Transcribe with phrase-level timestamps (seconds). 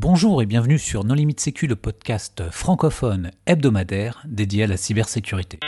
[0.00, 5.58] Bonjour et bienvenue sur Non Limite Sécu, le podcast francophone hebdomadaire dédié à la cybersécurité.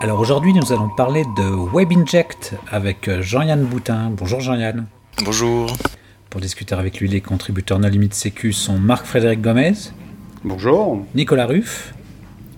[0.00, 4.10] Alors aujourd'hui, nous allons parler de WebInject avec Jean-Yann Boutin.
[4.10, 4.86] Bonjour Jean-Yann.
[5.24, 5.68] Bonjour.
[6.28, 9.74] Pour discuter avec lui, les contributeurs Non Limite Sécu sont Marc-Frédéric Gomez.
[10.42, 11.06] Bonjour.
[11.14, 11.94] Nicolas Ruff.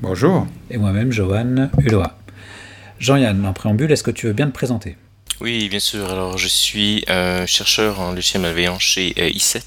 [0.00, 0.46] Bonjour.
[0.70, 2.02] Et moi-même, Johan Hulot.
[2.98, 4.96] Jean-Yann, en préambule, est-ce que tu veux bien te présenter?
[5.40, 6.10] Oui, bien sûr.
[6.10, 9.62] Alors, je suis un chercheur en logiciel malveillant chez euh, i7.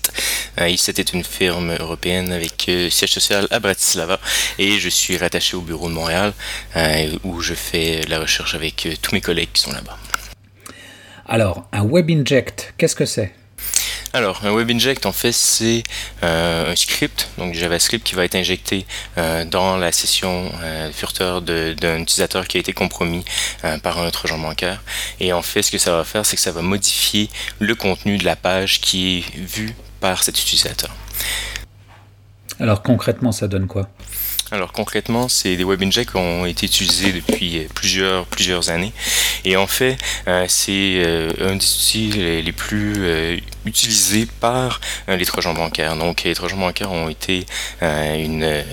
[0.59, 4.19] Euh, i7 est une firme européenne avec euh, siège social à Bratislava
[4.57, 6.33] et je suis rattaché au bureau de Montréal
[7.23, 9.97] où je fais la recherche avec tous mes collègues qui sont là-bas.
[11.27, 13.33] Alors, un web inject, qu'est-ce que c'est?
[14.11, 15.83] Alors, un WebInject, en fait, c'est
[16.23, 21.43] euh, un script, donc JavaScript, qui va être injecté euh, dans la session euh, furteur
[21.43, 23.23] d'un utilisateur qui a été compromis
[23.83, 24.81] par un trojan bancaire.
[25.19, 28.17] Et en fait, ce que ça va faire, c'est que ça va modifier le contenu
[28.17, 30.89] de la page qui est vue par cet utilisateur.
[32.59, 33.89] Alors concrètement, ça donne quoi?
[34.51, 38.93] Alors concrètement, c'est des web injects qui ont été utilisés depuis plusieurs, plusieurs années.
[39.45, 39.95] Et en fait,
[40.27, 42.09] euh, c'est euh, un des outils
[42.41, 45.95] les, plus euh, utilisés par les trojans bancaires.
[45.95, 47.45] Donc les trojans bancaires ont été
[47.81, 48.63] une,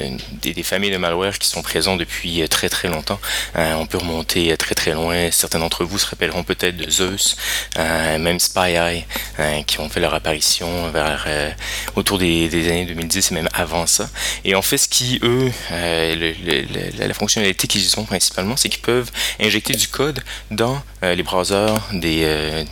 [0.41, 3.20] des, familles de malware qui sont présents depuis très très longtemps.
[3.54, 5.30] on peut remonter très très loin.
[5.30, 7.36] Certains d'entre vous se rappelleront peut-être de Zeus,
[7.77, 9.04] même SpyEye,
[9.66, 11.27] qui ont fait leur apparition vers
[11.97, 14.08] autour des, des, années 2010 et même avant ça.
[14.44, 19.11] Et en fait, ce qui, eux, euh, la fonctionnalité qu'ils ont principalement, c'est qu'ils peuvent
[19.41, 22.64] injecter du code dans euh, les browsers des, euh,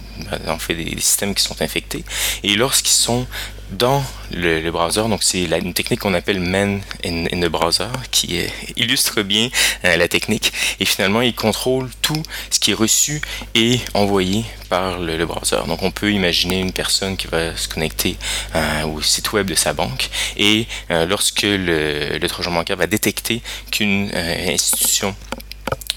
[0.47, 2.05] en fait, des, systèmes qui sont infectés.
[2.43, 3.27] Et lorsqu'ils sont
[3.75, 5.03] dans le, browser.
[5.03, 8.41] Donc, c'est une technique qu'on appelle man in, the browser qui
[8.77, 9.49] illustre bien
[9.85, 10.53] euh, la technique.
[10.81, 13.21] Et finalement, il contrôle tout ce qui est reçu
[13.55, 15.61] et envoyé par le, browser.
[15.67, 18.17] Donc, on peut imaginer une personne qui va se connecter
[18.55, 22.87] euh, au site web de sa banque et euh, lorsque le, le trojan bancaire va
[22.87, 25.15] détecter qu'une institution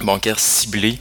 [0.02, 0.98] bancaire ciblée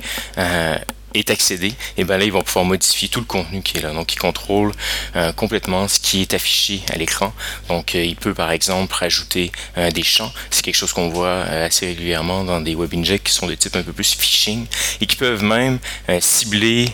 [1.19, 3.93] est accédé, et bien là, ils vont pouvoir modifier tout le contenu qui est là.
[3.93, 4.73] Donc, ils contrôlent
[5.17, 7.33] euh, complètement ce qui est affiché à l'écran.
[7.69, 10.33] Donc, euh, il peut, par exemple, rajouter euh, des champs.
[10.51, 13.77] C'est quelque chose qu'on voit assez régulièrement dans des web injects qui sont de type
[13.77, 14.67] un peu plus phishing
[15.01, 15.79] et qui peuvent même
[16.21, 16.87] cibler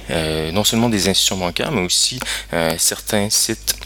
[0.52, 2.18] non seulement des institutions bancaires, mais aussi
[2.78, 3.76] certains sites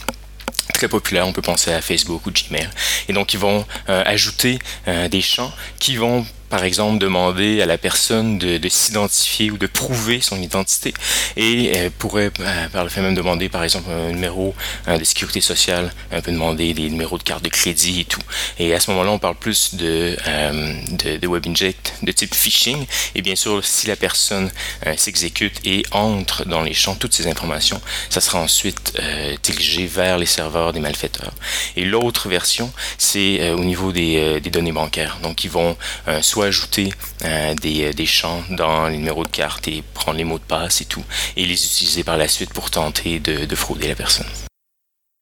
[0.73, 1.27] très populaires.
[1.27, 2.69] On peut penser à Facebook ou Gmail.
[3.07, 4.59] Et donc, ils vont ajouter
[5.09, 10.21] des champs qui vont par exemple, demander à la personne de, s'identifier ou de prouver
[10.21, 10.93] son identité
[11.35, 14.55] et elle pourrait, euh, par le fait même, demander, par exemple, un numéro
[14.87, 18.21] euh, de sécurité sociale, un peu demander des numéros de carte de crédit et tout.
[18.59, 20.73] Et à ce moment-là, on parle plus de, euh,
[21.19, 22.85] de, web inject de type phishing.
[23.15, 24.49] Et bien sûr, si la personne
[24.95, 28.93] s'exécute et entre dans les champs toutes ces informations, ça sera ensuite
[29.43, 31.33] dirigé vers les serveurs des malfaiteurs.
[31.75, 35.19] Et l'autre version, c'est au niveau des, des, données bancaires.
[35.21, 35.75] Donc, ils vont
[36.43, 36.93] ajouter
[37.23, 40.81] euh, des, des, champs dans les numéros de carte et prendre les mots de passe
[40.81, 41.03] et tout,
[41.35, 44.27] et les utiliser par la suite pour tenter de frauder la personne.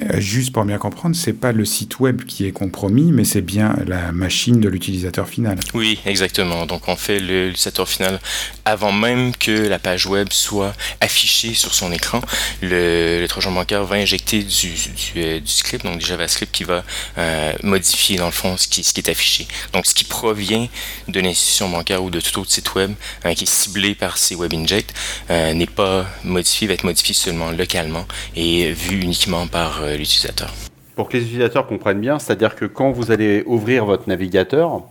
[0.04, 3.40] Euh, juste pour bien comprendre, c'est pas le site web qui est compromis, mais c'est
[3.40, 5.58] bien la machine de l'utilisateur final.
[5.74, 6.66] Oui, exactement.
[6.66, 8.20] Donc on fait l'utilisateur final
[8.66, 12.20] avant même que la page web soit affichée sur son écran.
[12.62, 14.74] Le, le trojan bancaire va injecter du,
[15.16, 16.84] euh, script, donc du JavaScript qui va
[17.18, 19.48] euh, modifier dans le fond ce qui, est affiché.
[19.72, 20.68] Donc ce qui provient
[21.08, 22.92] de l'institution bancaire ou de tout autre site web
[23.34, 24.94] qui est ciblé par ces web injects
[25.30, 28.06] n'est pas modifié, va être modifié seulement localement
[28.36, 30.54] et vu uniquement par l'utilisateur.
[30.96, 34.82] Pour que les utilisateurs comprennent bien, c'est-à-dire que quand vous allez ouvrir votre navigateur,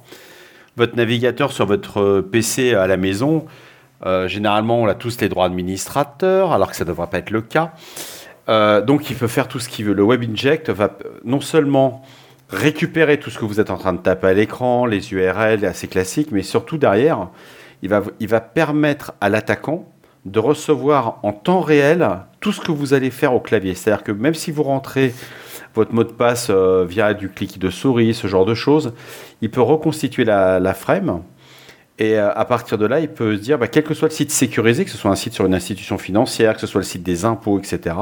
[0.76, 3.46] votre navigateur sur votre euh, PC à la maison,
[4.04, 7.30] euh, généralement on a tous les droits administrateurs, alors que ça ne devrait pas être
[7.30, 7.72] le cas.
[8.82, 9.94] donc il peut faire tout ce qu'il veut.
[9.94, 10.90] Le Web Inject va
[11.24, 12.02] non seulement
[12.50, 15.88] récupérer tout ce que vous êtes en train de taper à l'écran, les URL assez
[15.88, 17.28] classiques, mais surtout derrière,
[17.82, 19.88] il va permettre à l'attaquant
[20.24, 22.08] de recevoir en temps réel
[22.44, 23.74] tout ce que vous allez faire au clavier.
[23.74, 25.14] C'est-à-dire que même si vous rentrez
[25.74, 28.92] votre mot de passe euh, via du clic de souris, ce genre de choses,
[29.40, 31.22] il peut reconstituer la, frame.
[31.98, 34.14] Et euh, à partir de là, il peut se dire, bah, quel que soit le
[34.14, 36.86] site sécurisé, que ce soit un site sur une institution financière, que ce soit le
[36.86, 37.96] site des impôts, etc.,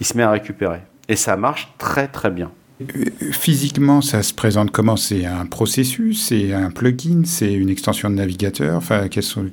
[0.00, 0.80] il se met à récupérer.
[1.08, 2.50] Et ça marche très très bien.
[2.82, 2.84] Euh,
[3.32, 4.98] physiquement, ça se présente comment?
[4.98, 8.76] C'est un processus, c'est un plugin, c'est une extension de navigateur?
[8.76, 9.46] Enfin, quelles sont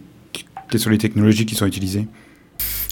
[0.90, 2.06] les technologies qui sont utilisées?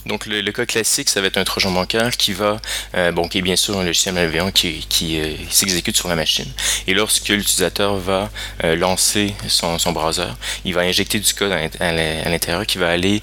[0.06, 2.60] Donc le, cas classique, ça va être un trojan bancaire qui va,
[2.94, 6.14] euh, bon, qui est bien sûr un logiciel malveillant qui, qui euh, s'exécute sur la
[6.14, 6.50] machine.
[6.86, 8.30] Et lorsque l'utilisateur va
[8.64, 10.28] euh, lancer son, son, browser,
[10.64, 11.92] il va injecter du code à,
[12.28, 13.22] l'intérieur qui va aller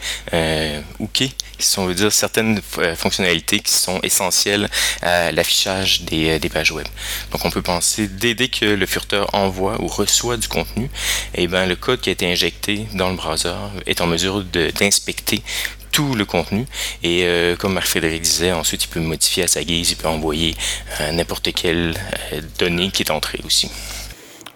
[1.00, 1.30] hooker,
[1.60, 2.62] si on veut dire certaines
[2.96, 4.70] fonctionnalités qui sont essentielles
[5.02, 6.88] à l'affichage des, des, pages web.
[7.32, 10.90] Donc on peut penser dès, dès que le furteur envoie ou reçoit du contenu,
[11.36, 13.54] eh ben le code qui a été injecté dans le browser
[13.86, 15.44] est en mesure d'inspecter
[15.92, 16.66] tout le contenu.
[17.04, 20.56] Et euh, comme Marc-Frédéric disait, ensuite il peut modifier à sa guise, il peut envoyer
[21.00, 21.94] euh, n'importe quelle
[22.34, 23.72] euh, donnée qui est entrée aussi.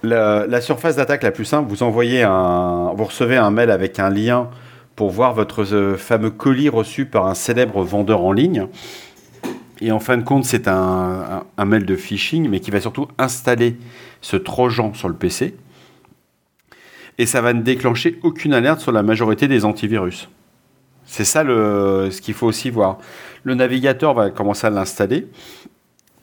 [0.03, 4.09] La, surface d'attaque la plus simple, vous envoyez un, vous recevez un mail avec un
[4.09, 4.49] lien
[4.95, 5.65] pour voir votre
[5.97, 8.67] fameux colis reçu par un célèbre vendeur en ligne.
[9.81, 13.07] Et en fin de compte, c'est un, un, mail de phishing, mais qui va surtout
[13.17, 13.77] installer
[14.21, 15.55] ce trojan sur le PC.
[17.17, 20.29] Et ça va ne déclencher aucune alerte sur la majorité des antivirus.
[21.05, 22.97] C'est ça ce qu'il faut aussi voir.
[23.43, 25.27] Le navigateur va commencer à l'installer.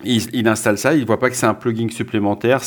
[0.04, 2.62] Il, installe ça, il ne voit pas que c'est un plugin supplémentaire.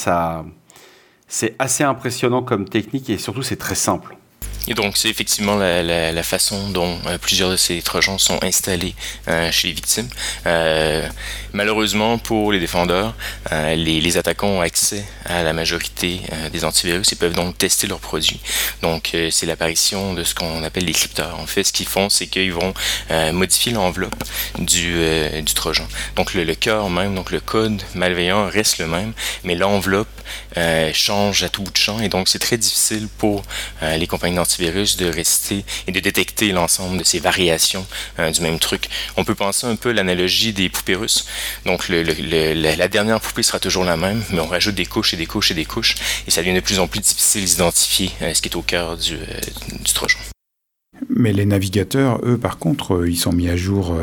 [1.28, 4.16] C'est assez impressionnant comme technique et surtout c'est très simple.
[4.68, 8.96] Et donc, c'est effectivement la, façon dont euh, plusieurs de ces trojans sont installés
[9.28, 10.10] euh, chez les victimes.
[10.48, 11.08] Euh,
[11.54, 13.14] malheureusement, pour les défendeurs,
[13.52, 16.22] les, attaquants ont accès à la majorité
[16.54, 18.40] des antivirus et peuvent donc tester leurs produits.
[18.82, 21.38] Donc, c'est l'apparition de ce qu'on appelle les crypteurs.
[21.40, 22.74] En fait, ce qu'ils font, c'est qu'ils vont
[23.34, 24.24] modifier l'enveloppe
[24.58, 24.96] du,
[25.42, 25.86] du trojan.
[26.16, 29.12] Donc, le, le cœur même, donc le code malveillant reste le même,
[29.44, 30.08] mais l'enveloppe
[30.94, 33.44] change à tout bout de champ et donc c'est très difficile pour
[33.82, 37.86] les compagnies d'antivirus virus de rester et de détecter l'ensemble de ces variations
[38.20, 38.90] euh, du même truc.
[39.18, 41.26] On peut penser un peu l'analogie des poupées russes.
[41.66, 45.26] Donc la, dernière poupée sera toujours la même, mais on rajoute des couches et des
[45.26, 45.96] couches et des couches,
[46.28, 48.98] et ça devient de plus en plus difficile d'identifier euh, ce qui est au cœur
[48.98, 49.42] du, euh,
[49.84, 50.20] du trojan.
[51.10, 53.94] Mais les navigateurs, eux, par contre, ils sont mis à jour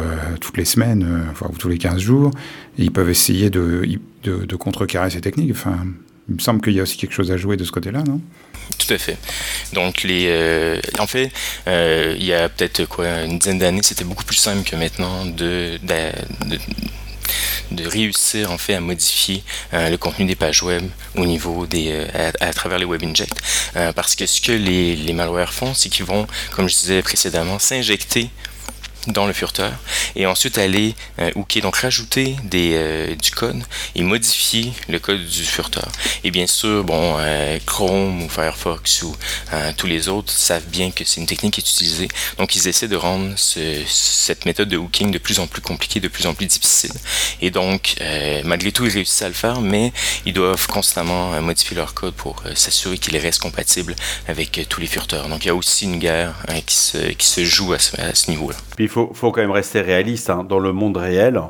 [0.42, 2.30] toutes les semaines, enfin, tous les 15 jours,
[2.78, 3.88] et ils peuvent essayer de,
[4.22, 5.52] de, de contrecarrer ces techniques.
[5.52, 5.86] Enfin,
[6.28, 8.20] il me semble qu'il y a aussi quelque chose à jouer de ce côté-là, non?
[8.78, 9.16] Tout à fait.
[9.72, 11.30] Donc, les, euh, en fait,
[11.66, 15.24] euh, il y a peut-être quoi une dizaine d'années, c'était beaucoup plus simple que maintenant
[15.26, 16.10] de, de,
[17.84, 19.42] réussir en fait à modifier
[19.72, 20.84] euh, le contenu des pages web
[21.16, 22.06] au niveau des
[22.40, 23.34] à, travers les web inject
[23.96, 27.58] parce que ce que les, les malwares font c'est qu'ils vont comme je disais précédemment
[27.58, 28.30] s'injecter
[29.08, 29.72] dans le furteur
[30.14, 33.62] et ensuite aller euh, hooker, donc rajouter des, euh, du code
[33.94, 35.88] et modifier le code du furteur.
[36.24, 39.16] Et bien sûr, bon, euh, Chrome ou Firefox ou
[39.52, 42.08] euh, tous les autres savent bien que c'est une technique qui est utilisée.
[42.38, 46.00] Donc ils essaient de rendre ce, cette méthode de hooking de plus en plus compliquée,
[46.00, 46.92] de plus en plus difficile.
[47.40, 47.96] Et donc,
[48.44, 49.92] malgré tout, ils réussissent à le faire, mais
[50.26, 53.94] ils doivent constamment modifier leur code pour s'assurer qu'il reste compatible
[54.28, 55.28] avec tous les furteurs.
[55.28, 58.00] Donc il y a aussi une guerre hein, qui, se, qui se joue à ce,
[58.00, 58.56] à ce niveau-là
[58.92, 60.30] faut, faut quand même rester réaliste.
[60.30, 60.44] Hein.
[60.44, 61.40] Dans le monde réel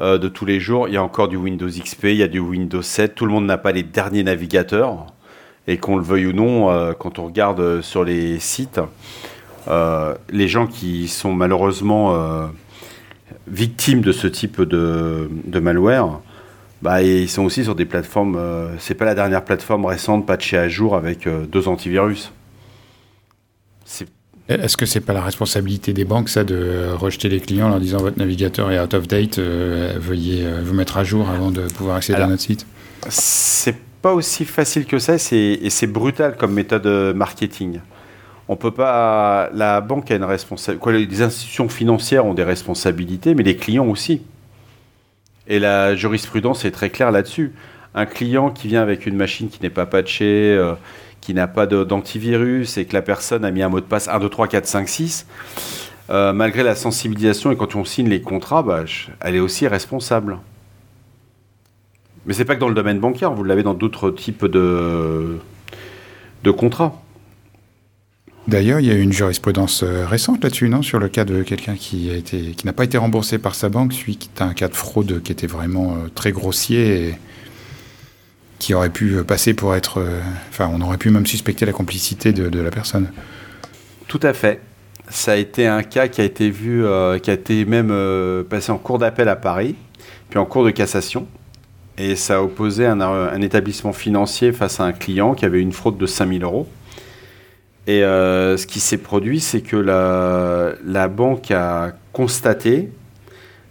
[0.00, 2.28] euh, de tous les jours, il y a encore du Windows XP, il y a
[2.28, 3.14] du Windows 7.
[3.14, 5.06] Tout le monde n'a pas les derniers navigateurs.
[5.66, 8.80] Et qu'on le veuille ou non, euh, quand on regarde sur les sites,
[9.68, 12.48] euh, les gens qui sont malheureusement
[13.46, 15.28] victimes de ce type de,
[15.60, 16.20] malware,
[16.80, 18.40] bah, ils sont aussi sur des plateformes.
[18.78, 22.32] c'est pas la dernière plateforme récente patchée à jour avec deux antivirus.
[24.48, 27.80] Est-ce que c'est pas la responsabilité des banques, ça, de rejeter les clients en leur
[27.80, 31.50] disant votre navigateur est out of date, euh, veuillez euh, vous mettre à jour avant
[31.50, 32.66] de pouvoir accéder à notre site?
[33.10, 37.80] C'est pas aussi facile que ça, et c'est brutal comme méthode euh, marketing.
[38.48, 39.50] On peut pas.
[39.52, 40.92] La banque a une responsabilité.
[40.92, 44.22] Les institutions financières ont des responsabilités, mais les clients aussi.
[45.46, 47.52] Et la jurisprudence est très claire là-dessus.
[47.94, 50.58] Un client qui vient avec une machine qui n'est pas patchée
[51.28, 54.18] qui n'a pas d'antivirus et que la personne a mis un mot de passe 1,
[54.18, 55.26] 2, 3, 4, 5, 6,
[56.08, 58.84] malgré la sensibilisation et quand on signe les contrats, bah,
[59.20, 60.38] elle est aussi responsable.
[62.24, 65.38] Mais c'est pas que dans le domaine bancaire, vous l'avez dans d'autres types de,
[66.56, 66.98] contrats.
[68.46, 70.80] D'ailleurs, il y a eu une jurisprudence euh, récente là-dessus, non?
[70.80, 74.30] Sur le cas de quelqu'un qui qui n'a pas été remboursé par sa banque, suite
[74.38, 77.18] à un cas de fraude qui était vraiment euh, très grossier
[78.58, 80.00] qui aurait pu passer pour être.
[80.00, 83.10] Euh, enfin, on aurait pu même suspecter la complicité de, la personne.
[84.06, 84.60] Tout à fait.
[85.08, 88.42] Ça a été un cas qui a été vu, euh, qui a été même euh,
[88.42, 89.74] passé en cours d'appel à Paris,
[90.28, 91.26] puis en cours de cassation.
[91.96, 95.98] Et ça a opposé un, établissement financier face à un client qui avait une fraude
[95.98, 96.68] de 5000 euros.
[97.88, 102.90] Et ce qui s'est produit, c'est que la banque a constaté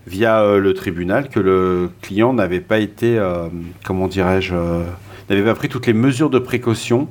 [0.07, 3.49] via euh, le tribunal que le client n'avait pas été, euh,
[3.83, 4.83] comment dirais-je, euh,
[5.29, 7.07] n'avait pas pris toutes les mesures de précaution.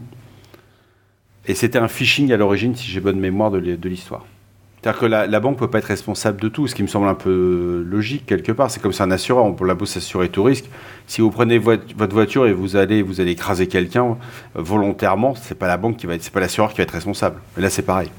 [1.47, 4.25] Et c'était un phishing à l'origine, si j'ai bonne mémoire de l'histoire.
[4.83, 7.09] C'est-à-dire que la, banque ne peut pas être responsable de tout, ce qui me semble
[7.09, 8.71] un peu logique quelque part.
[8.71, 10.67] C'est comme c'est un assureur, on peut la bourse s'assurer tout risque.
[11.07, 14.17] Si vous prenez votre voiture et vous allez, vous allez écraser quelqu'un
[14.55, 17.41] volontairement, c'est pas la banque qui va pas l'assureur qui va être responsable.
[17.57, 18.11] Là, c'est pareil.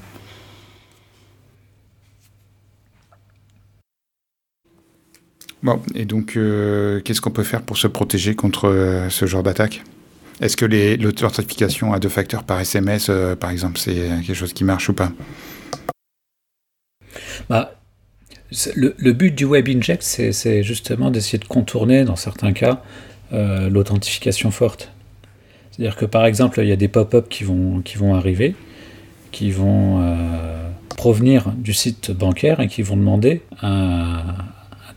[5.62, 9.42] Bon, et donc, euh, qu'est-ce qu'on peut faire pour se protéger contre euh, ce genre
[9.42, 9.82] d'attaque?
[10.40, 10.66] Est-ce que
[11.02, 13.10] l'authentification à deux facteurs par SMS,
[13.40, 15.10] par exemple, c'est quelque chose qui marche ou pas?
[17.48, 17.74] Bah,
[18.74, 22.82] le, but du Web Inject, c'est justement d'essayer de contourner, dans certains cas,
[23.32, 24.90] euh, l'authentification forte.
[25.70, 28.54] C'est-à-dire que par exemple, il y a des pop-up qui vont, qui vont arriver,
[29.32, 34.22] qui vont euh, provenir du site bancaire et qui vont demander un,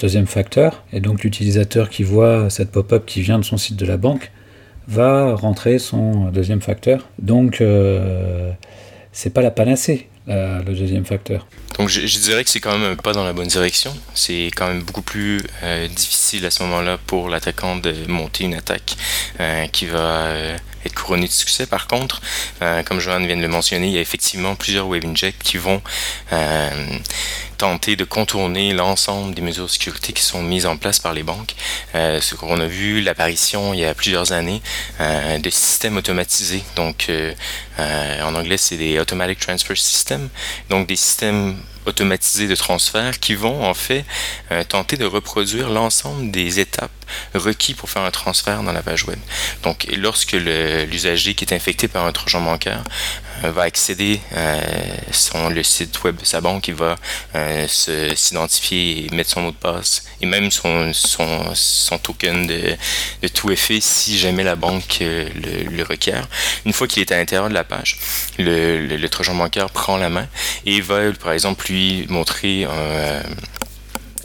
[0.01, 0.83] deuxième facteur.
[0.91, 4.31] Et donc l'utilisateur qui voit cette pop-up qui vient de son site de la banque
[4.87, 7.07] va rentrer son deuxième facteur.
[7.19, 8.51] Donc euh,
[9.11, 10.07] c'est pas la panacée.
[10.27, 11.45] Le deuxième facteur.
[11.77, 13.91] Donc je, dirais que c'est quand même pas dans la bonne direction.
[14.13, 18.55] C'est quand même beaucoup plus euh, difficile à ce moment-là pour l'attaquant de monter une
[18.55, 18.95] attaque
[19.39, 20.29] euh, qui va
[20.85, 21.67] être couronnée de succès.
[21.67, 22.21] Par contre,
[22.85, 25.79] comme Johan vient de le mentionner, il y a effectivement plusieurs web injects qui vont
[27.61, 31.21] tenter de contourner l'ensemble des mesures de sécurité qui sont mises en place par les
[31.21, 31.53] banques.
[31.93, 34.63] Euh, ce qu'on a vu l'apparition il y a plusieurs années
[34.99, 36.63] euh, de systèmes automatisés.
[36.75, 37.33] Donc, euh,
[38.23, 40.29] en anglais, c'est des Automatic Transfer Systems.
[40.71, 44.05] Donc, des systèmes automatisés de transfert qui vont en fait
[44.69, 46.91] tenter de reproduire l'ensemble des étapes
[47.33, 49.19] requis pour faire un transfert dans la page web.
[49.63, 52.83] Donc, lorsque l'usager qui est infecté par un trojan bancaire
[53.43, 54.19] va accéder
[55.11, 56.95] sur le site web de sa banque, il va
[57.67, 62.75] s'identifier et mettre son mot de passe et même son, son, son token de,
[63.21, 65.27] de, tout effet si jamais la banque euh,
[65.69, 66.27] le, requiert.
[66.65, 67.97] Une fois qu'il est à l'intérieur de la page,
[68.37, 70.27] le, le, le trojan bancaire prend la main
[70.65, 73.21] et va par exemple lui montrer un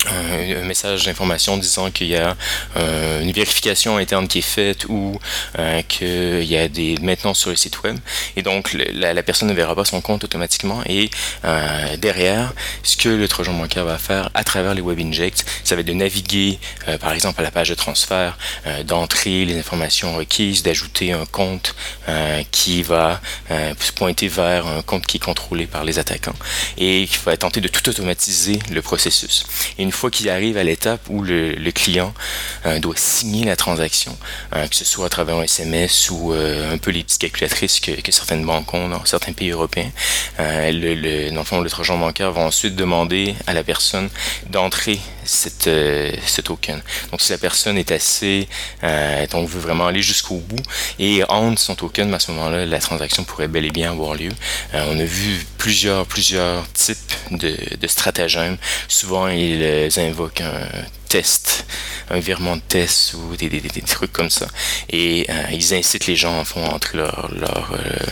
[0.06, 2.36] un, message d'information disant qu'il y a
[2.76, 5.18] euh, une vérification interne qui est faite ou
[5.58, 7.96] euh, qu'il y a des maintenances sur le site web.
[8.36, 10.82] Et donc, la, personne ne verra pas son compte automatiquement.
[10.86, 11.10] Et
[11.44, 15.74] euh, derrière, ce que le Trojan bancaire va faire à travers les web injects, ça
[15.74, 16.58] va être de naviguer,
[17.00, 18.38] par exemple, à la page de transfert,
[18.84, 21.74] d'entrer les informations requises, d'ajouter un compte
[22.50, 26.34] qui va se pointer vers un compte qui est contrôlé par les attaquants
[26.78, 29.46] et qui va tenter de tout automatiser le processus.
[29.86, 32.12] Une fois qu'il arrive à l'étape où le, client
[32.66, 34.16] euh, doit signer la transaction,
[34.54, 37.78] euh, que ce soit à travers un SMS ou euh, un peu les petites calculatrices
[37.78, 39.90] que, certaines banques ont dans certains pays européens,
[40.38, 44.08] le, le, dans le le trojan bancaire va ensuite demander à la personne
[44.50, 46.82] d'entrer cette, ce token.
[47.10, 48.48] Donc si la personne est assez,
[49.30, 50.62] donc veut vraiment aller jusqu'au bout
[50.98, 54.32] et entre son token, à ce moment-là, la transaction pourrait bel et bien avoir lieu.
[54.72, 58.56] on a vu plusieurs, plusieurs types de, de stratagèmes.
[58.88, 60.68] Souvent, il invoquent un
[61.08, 61.66] test,
[62.10, 63.48] un virement de test ou des,
[63.86, 64.46] trucs comme ça.
[64.90, 68.06] Et euh, ils incitent les gens à fond entre leur, leur, euh,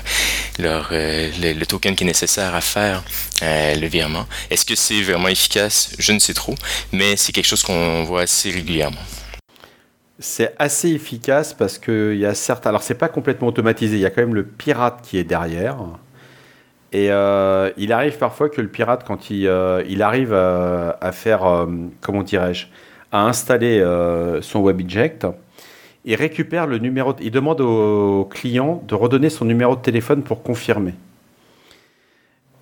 [0.58, 3.02] leur euh, le, token qui est nécessaire à faire
[3.42, 4.26] le virement.
[4.50, 5.90] Est-ce que c'est vraiment efficace?
[5.98, 6.54] Je ne sais trop,
[6.92, 9.02] mais c'est quelque chose qu'on voit assez régulièrement.
[10.18, 12.66] C'est assez efficace parce qu'il y a certes.
[12.66, 13.96] Alors, c'est pas complètement automatisé.
[13.96, 15.76] Il y a quand même le pirate qui est derrière.
[16.94, 21.66] Et euh, il arrive parfois que le pirate, quand il, euh, arrive à, faire, euh,
[22.00, 22.66] comment dirais-je,
[23.10, 23.84] à installer
[24.40, 25.26] son web inject,
[26.04, 30.44] il récupère le numéro, il demande au client de redonner son numéro de téléphone pour
[30.44, 30.94] confirmer.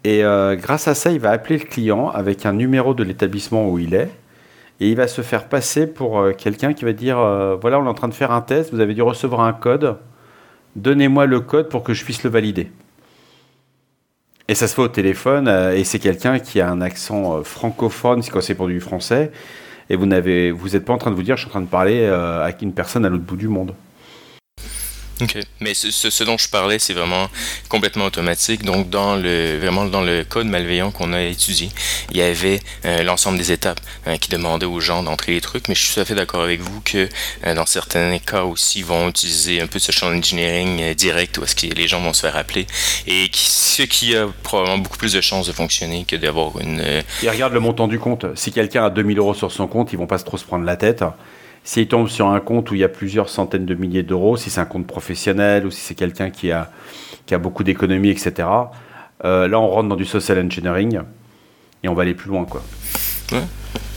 [0.05, 0.23] Et
[0.57, 3.95] grâce à ça, il va appeler le client avec un numéro de l'établissement où il
[3.95, 4.11] est.
[4.81, 7.17] Et il va se faire passer pour quelqu'un qui va dire
[7.61, 9.97] Voilà, on est en train de faire un test, vous avez dû recevoir un code,
[10.77, 12.71] donnez-moi le code pour que je puisse le valider.
[14.49, 17.43] Et ça se fait au téléphone, euh, et c'est quelqu'un qui a un accent euh,
[17.43, 19.31] francophone, quand c'est pour du français,
[19.89, 21.61] et vous n'avez, vous n'êtes pas en train de vous dire, je suis en train
[21.61, 23.75] de parler euh, avec une personne à l'autre bout du monde.
[25.61, 27.29] Mais ce, dont je parlais, c'est vraiment
[27.69, 28.65] complètement automatique.
[28.65, 31.71] Donc, dans le vraiment dans le code malveillant qu'on a étudié,
[32.11, 35.69] il y avait euh, l'ensemble des étapes euh, qui demandaient aux gens d'entrer les trucs.
[35.69, 37.09] Mais je suis tout à fait d'accord avec vous que
[37.47, 41.45] euh, dans certains cas aussi, ils vont utiliser un peu ce champ d'engineering direct où
[41.45, 42.67] est-ce que les gens vont se faire appeler
[43.07, 46.81] et qui, ce qui a probablement beaucoup plus de chances de fonctionner que d'avoir une.
[47.23, 48.27] Et regarde le montant du compte.
[48.37, 50.77] Si quelqu'un a 2000 euros sur son compte, ils vont pas trop se prendre la
[50.77, 51.05] tête.
[51.65, 54.51] S'il tombe sur un compte où il y a plusieurs centaines de milliers d'euros, si
[54.51, 56.71] c'est un compte professionnel ou si c'est quelqu'un qui a,
[57.27, 58.49] qui a beaucoup d'économies, etc.,
[59.25, 61.01] euh, là on rentre dans du social engineering
[61.85, 62.45] et on va aller plus loin.
[62.45, 62.63] quoi.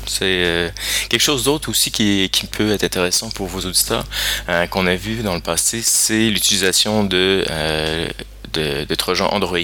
[0.05, 0.69] C'est euh,
[1.09, 4.05] quelque chose d'autre aussi qui, qui, peut être intéressant pour vos auditeurs
[4.47, 7.43] euh, qu'on a vu dans le passé, c'est l'utilisation de
[8.55, 9.59] de, de Trojan Android.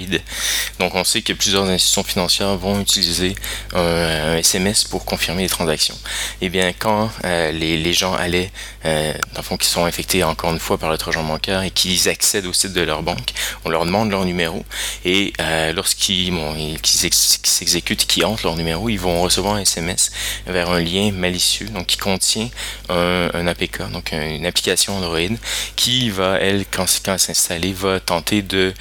[0.78, 3.34] Donc on sait que plusieurs institutions financières vont utiliser
[3.74, 5.96] un, SMS pour confirmer les transactions.
[6.40, 8.50] Et eh bien quand euh, les, gens allaient,
[8.84, 11.70] euh, dans le fond, qui sont infectés encore une fois par le Trojan bancaire et
[11.70, 13.32] qu'ils accèdent au site de leur banque,
[13.64, 14.64] on leur demande leur numéro
[15.04, 20.10] et euh, lorsqu'ils bon, s'exécutent et qu'ils entrent leur numéro, ils vont recevoir un SMS
[20.46, 22.48] vers un lien malicieux, donc qui contient
[22.88, 25.36] un, APK, donc une application Android
[25.76, 28.72] qui va, elle, quand, elle s'installer, va tenter de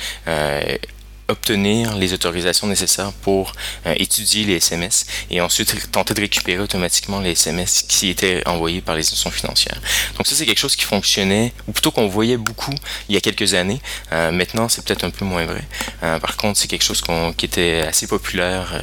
[1.31, 3.53] obtenir les autorisations nécessaires pour
[3.85, 8.81] euh, étudier les SMS et ensuite tenter de récupérer automatiquement les SMS qui étaient envoyés
[8.81, 9.81] par les institutions financières.
[10.17, 12.75] Donc ça c'est quelque chose qui fonctionnait ou plutôt qu'on voyait beaucoup
[13.09, 13.81] il y a quelques années.
[14.11, 15.63] Euh, maintenant c'est peut-être un peu moins vrai.
[16.01, 17.01] par contre c'est quelque chose
[17.37, 18.81] qui était assez populaire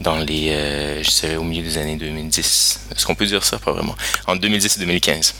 [0.00, 2.80] dans les, je dirais au milieu des années 2010.
[2.94, 3.96] Est-ce qu'on peut dire ça pas vraiment?
[4.26, 5.34] En 2010 et 2015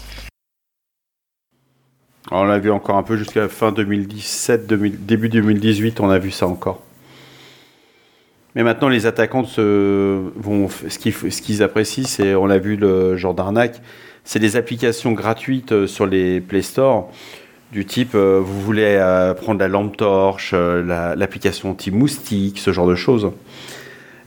[2.30, 6.46] on l'a vu encore un peu jusqu'à fin 2017, début 2018, on a vu ça
[6.46, 6.82] encore.
[8.54, 10.98] Mais maintenant, les attaquants vont, ce
[11.40, 13.80] qu'ils apprécient, c'est, on l'a vu le genre d'arnaque,
[14.26, 17.10] c'est des applications gratuites euh, sur les Play Store
[17.72, 22.94] du type euh, vous voulez euh, prendre la lampe torche, l'application anti-moustique, ce genre de
[22.94, 23.30] choses.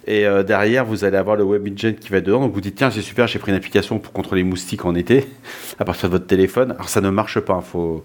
[0.10, 2.40] Et euh, derrière, vous allez avoir le web engine qui va dedans.
[2.42, 4.96] Donc vous dites, tiens, c'est super, j'ai pris une application pour contrôler les moustiques en
[4.96, 5.28] été
[5.80, 6.72] à partir de votre téléphone.
[6.72, 7.54] Alors ça ne marche pas.
[7.54, 8.04] Hein, faut...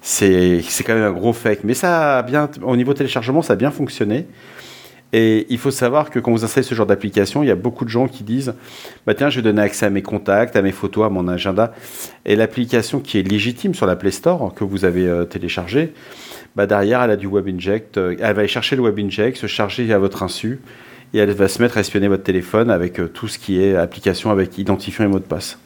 [0.00, 1.64] C'est quand même un gros fake.
[1.64, 4.28] Mais ça bien, au niveau téléchargement, ça a bien fonctionné.
[5.12, 7.84] Et il faut savoir que quand vous installez ce genre d'application, il y a beaucoup
[7.84, 8.54] de gens qui disent
[9.04, 11.72] bah tiens, je vais donner accès à mes contacts, à mes photos, à mon agenda.
[12.26, 15.94] Et l'application qui est légitime sur la Play Store que vous avez euh, téléchargée,
[16.54, 17.98] bah derrière, elle a du web inject.
[17.98, 20.60] Euh, elle va aller chercher le web inject, se charger à votre insu
[21.14, 23.76] et elle va se mettre à espionner votre téléphone avec euh, tout ce qui est
[23.76, 25.58] application avec identifiant et mot de passe.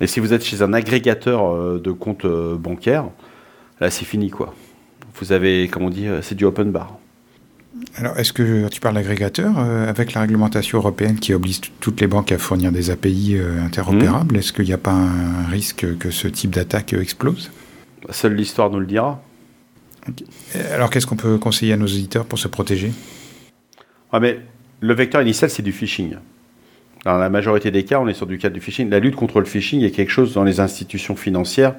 [0.00, 3.06] Et si vous êtes chez un agrégateur euh, de comptes euh, bancaires,
[3.80, 4.54] là c'est fini quoi.
[5.16, 6.96] Vous avez, comme on dit, c'est du open bar.
[7.96, 12.30] Alors, est-ce que tu parles d'agrégateur avec la réglementation européenne qui oblige toutes les banques
[12.32, 16.54] à fournir des API interopérables Est-ce qu'il n'y a pas un risque que ce type
[16.54, 17.50] d'attaque explose?
[18.10, 19.20] Seule l'histoire nous le dira.
[20.72, 22.92] Alors, qu'est-ce qu'on peut conseiller à nos auditeurs pour se protéger?
[24.18, 24.40] Mais
[24.80, 26.16] le vecteur initial, c'est du phishing.
[27.04, 28.90] Dans la majorité des cas, on est sur du cas du phishing.
[28.90, 31.74] La lutte contre le phishing est quelque chose dans les institutions financières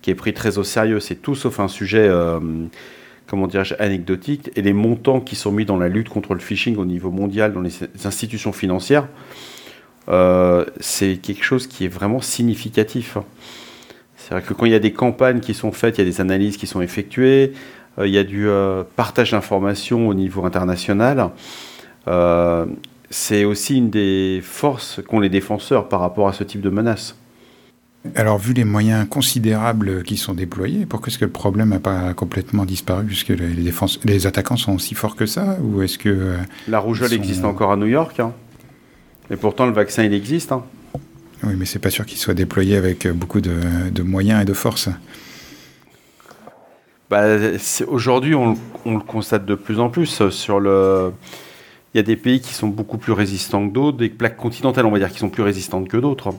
[0.00, 1.00] qui est pris très au sérieux.
[1.00, 2.40] C'est tout sauf un sujet, euh,
[3.26, 4.50] comment dirais anecdotique.
[4.56, 7.52] Et les montants qui sont mis dans la lutte contre le phishing au niveau mondial
[7.52, 7.72] dans les
[8.04, 9.08] institutions financières,
[10.08, 13.18] euh, c'est quelque chose qui est vraiment significatif.
[14.16, 16.10] C'est vrai que quand il y a des campagnes qui sont faites, il y a
[16.10, 17.52] des analyses qui sont effectuées,
[17.98, 18.48] euh, il y a du
[18.96, 21.30] partage d'informations au niveau international.
[22.08, 22.66] Euh,
[23.10, 27.16] c'est aussi une des forces qu'ont les défenseurs par rapport à ce type de menace.
[28.16, 32.14] Alors, vu les moyens considérables qui sont déployés, pourquoi est-ce que le problème n'a pas
[32.14, 33.72] complètement disparu puisque les,
[34.04, 36.36] les attaquants sont aussi forts que ça Ou est-ce que euh,
[36.66, 38.32] la rougeole existe encore à New York hein.
[39.30, 40.50] Et pourtant, le vaccin, il existe.
[40.50, 40.64] Hein.
[41.44, 44.88] Oui, mais c'est pas sûr qu'il soit déployé avec beaucoup de, moyens et de force.
[47.08, 47.24] Bah,
[47.86, 51.12] Aujourd'hui, on, on, le constate de plus en plus sur le
[51.94, 54.86] il y a des pays qui sont beaucoup plus résistants que d'autres, des plaques continentales,
[54.86, 56.30] on va dire, qui sont plus résistantes que d'autres.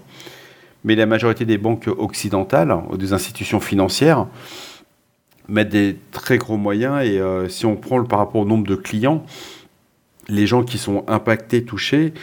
[0.83, 4.27] Mais la majorité des banques occidentales, ou des institutions financières,
[5.47, 7.05] mettent des très gros moyens.
[7.05, 9.23] Et euh, si on prend le par rapport au nombre de clients,
[10.27, 12.13] les gens qui sont impactés, touchés,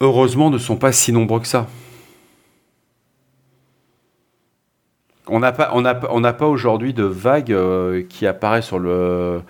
[0.00, 1.68] heureusement, ne sont pas si nombreux que ça.
[5.28, 9.40] On n'a pas, aujourd'hui de vague euh, qui apparaît sur le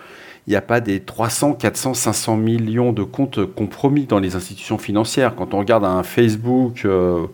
[0.47, 4.77] il n'y a pas des 300, 400, 500 millions de comptes compromis dans les institutions
[4.77, 5.35] financières.
[5.35, 7.27] Quand on regarde un Facebook euh,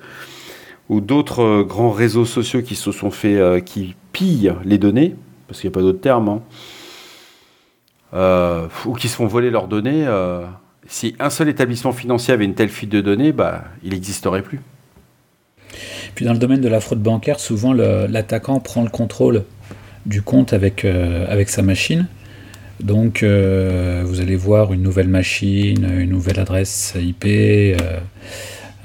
[0.90, 5.16] ou d'autres euh, grands réseaux sociaux qui se sont fait, euh, qui pillent les données,
[5.48, 6.42] parce qu'il n'y a pas d'autre terme,
[8.14, 10.08] hein, ou qui se font voler leurs données,
[10.88, 14.62] si un seul établissement financier avait une telle fuite de données, bah, il n'existerait plus.
[16.16, 19.44] Puis dans le domaine de la fraude bancaire, souvent l'attaquant prend le contrôle
[20.08, 22.08] du compte avec, avec sa machine
[22.84, 28.00] donc euh, vous allez voir une nouvelle machine, une nouvelle adresse IP, euh,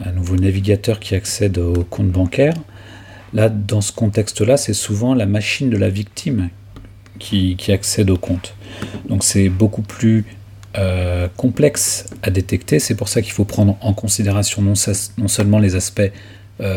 [0.05, 2.55] un nouveau navigateur qui accède au compte bancaire.
[3.33, 6.51] Là, dans ce contexte-là, c'est souvent la machine de la victime
[7.19, 8.55] qui, accède au compte.
[9.09, 10.25] Donc c'est beaucoup plus
[10.77, 12.81] euh, complexe à détecter.
[12.81, 14.75] C'est pour ça qu'il faut prendre en considération non,
[15.19, 16.11] non seulement les aspects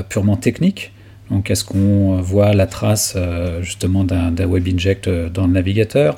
[0.09, 0.91] purement techniques,
[1.29, 3.15] donc est-ce qu'on voit la trace
[3.61, 6.17] justement d'un web inject dans le navigateur?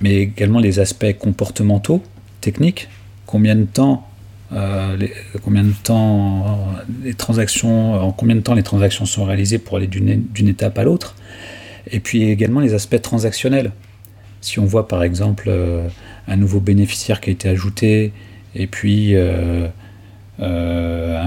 [0.00, 2.02] Mais également les aspects comportementaux,
[2.40, 2.88] techniques,
[3.26, 4.08] combien de temps,
[4.52, 4.96] euh,
[5.42, 6.60] combien de temps
[7.02, 10.84] les transactions, en combien de temps les transactions sont réalisées pour aller d'une étape à
[10.84, 11.16] l'autre,
[11.90, 13.72] et puis également les aspects transactionnels.
[14.40, 15.50] si on voit par exemple
[16.28, 18.12] un nouveau bénéficiaire qui a été ajouté,
[18.54, 19.70] et puis un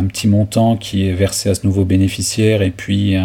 [0.08, 3.18] petit montant qui est versé à ce nouveau bénéficiaire, et puis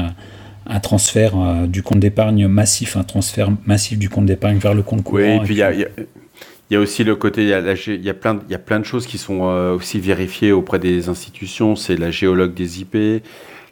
[0.81, 1.35] transfert
[1.66, 5.22] du compte d'épargne massif, un transfert massif du compte d'épargne vers le compte courant.
[5.22, 5.72] Oui, et puis il y a
[6.70, 8.81] il y a aussi le côté, il y y a, plein, il y a plein
[8.81, 11.77] de choses qui sont euh, aussi vérifiées auprès des institutions.
[11.77, 13.22] C'est la géologue des IP.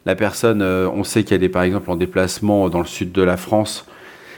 [0.05, 3.23] La personne, euh, on sait qu'elle est par exemple en déplacement dans le sud de
[3.23, 3.87] la France.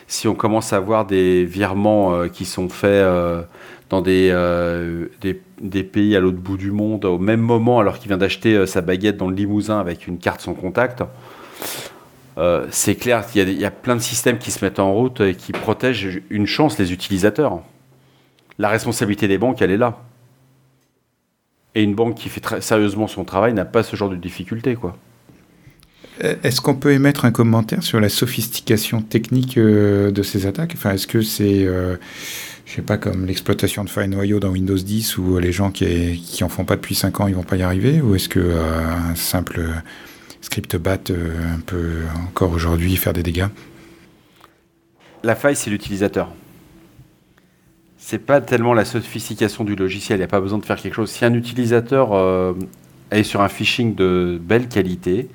[0.08, 3.06] Si on commence à voir des virements euh, qui sont faits
[3.90, 4.32] dans des,
[5.22, 8.66] des, des, pays à l'autre bout du monde au même moment, alors qu'il vient d'acheter
[8.66, 11.04] sa baguette dans le Limousin avec une carte sans contact,
[12.70, 15.36] c'est clair qu'il y, y, a plein de systèmes qui se mettent en route et
[15.36, 17.62] qui protègent une chance les utilisateurs
[18.58, 20.02] la responsabilité des banques, elle est là.
[21.74, 24.76] Et une banque qui fait très sérieusement son travail n'a pas ce genre de difficulté,
[24.76, 24.98] quoi.
[26.24, 30.72] Euh, est-ce qu'on peut émettre un commentaire sur la sophistication technique euh, de ces attaques?
[30.76, 31.98] Enfin, est-ce que c'est, euh,
[32.66, 36.24] je sais pas, comme l'exploitation de failles noyaux dans Windows 10 où les gens qui,
[36.26, 38.00] qui en font pas depuis 5 ans, ils vont pas y arriver?
[38.00, 39.60] Ou est-ce que un simple
[40.46, 40.98] script bat
[41.66, 43.48] peut encore aujourd'hui faire des dégâts
[45.24, 46.30] La faille, c'est l'utilisateur
[47.98, 50.94] c'est pas tellement la sophistication du logiciel, il n'y a pas besoin de faire quelque
[50.94, 51.10] chose.
[51.10, 52.54] Si un utilisateur euh,
[53.10, 55.28] est sur un phishing de belle qualité,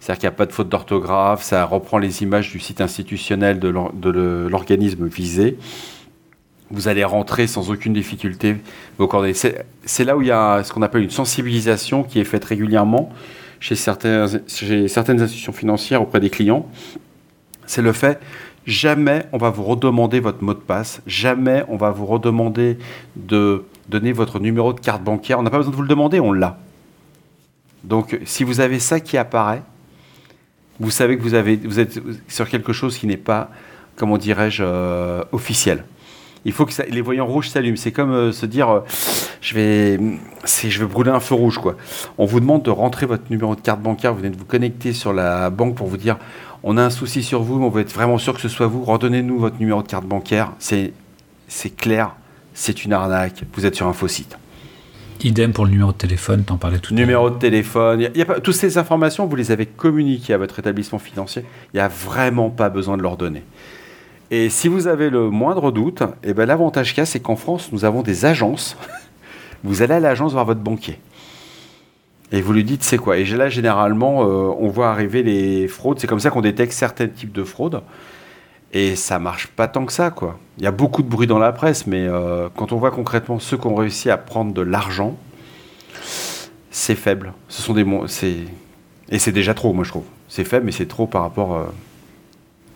[0.00, 3.60] c'est-à-dire qu'il n'y a pas de faute d'orthographe, ça reprend les images du site institutionnel
[3.60, 5.58] de l'organisme visé,
[6.72, 8.56] vous allez rentrer sans aucune difficulté
[8.98, 9.34] vos coordonnées.
[9.84, 13.12] C'est là où il y a ce qu'on appelle une sensibilisation qui est faite régulièrement
[13.60, 16.66] chez, certaines institutions financières auprès des clients.
[17.66, 18.20] C'est le fait
[18.66, 21.00] Jamais on va vous redemander votre mot de passe.
[21.06, 22.76] Jamais on va vous redemander
[23.16, 25.38] de donner votre numéro de carte bancaire.
[25.38, 26.58] On n'a pas besoin de vous le demander, on l'a.
[27.82, 29.62] Donc, si vous avez ça qui apparaît,
[30.80, 33.50] vous savez que vous êtes sur quelque chose qui n'est pas,
[33.96, 35.84] comment dirais-je, euh, officiel.
[36.44, 37.76] Il faut que les voyants rouges s'allument.
[37.76, 38.80] C'est comme euh, se dire, euh,
[39.40, 39.98] je, vais,
[40.44, 41.58] je vais brûler un feu rouge.
[41.58, 41.76] Quoi.
[42.16, 44.92] On vous demande de rentrer votre numéro de carte bancaire, vous venez de vous connecter
[44.92, 46.16] sur la banque pour vous dire,
[46.62, 48.84] on a un souci sur vous, on veut être vraiment sûr que ce soit vous,
[48.84, 50.52] redonnez-nous votre numéro de carte bancaire.
[50.58, 50.92] C'est,
[51.76, 52.14] clair,
[52.54, 54.36] c'est une arnaque, vous êtes sur un faux site.
[55.24, 57.06] Idem pour le numéro de téléphone, t'en parlais tout à l'heure.
[57.06, 60.58] Numéro de téléphone, y a, pas, toutes ces informations, vous les avez communiquées à votre
[60.58, 63.42] établissement financier, il n'y a vraiment pas besoin de leur donner.
[64.30, 67.36] Et si vous avez le moindre doute, eh ben, l'avantage qu'il y a, c'est qu'en
[67.36, 68.76] France, nous avons des agences.
[69.64, 70.98] vous allez à l'agence voir votre banquier.
[72.30, 73.16] Et vous lui dites c'est quoi?
[73.16, 75.98] Et là, généralement, euh, on voit arriver les fraudes.
[75.98, 77.82] C'est comme ça qu'on détecte certains types de fraudes.
[78.74, 80.38] Et ça marche pas tant que ça, quoi.
[80.58, 83.38] Il y a beaucoup de bruit dans la presse, mais euh, quand on voit concrètement
[83.38, 85.16] ceux qui ont réussi à prendre de l'argent,
[86.70, 87.32] c'est faible.
[87.48, 87.86] Ce sont des
[89.10, 90.04] et c'est déjà trop, moi je trouve.
[90.28, 91.56] C'est faible, mais c'est trop par rapport.
[91.56, 91.64] Euh...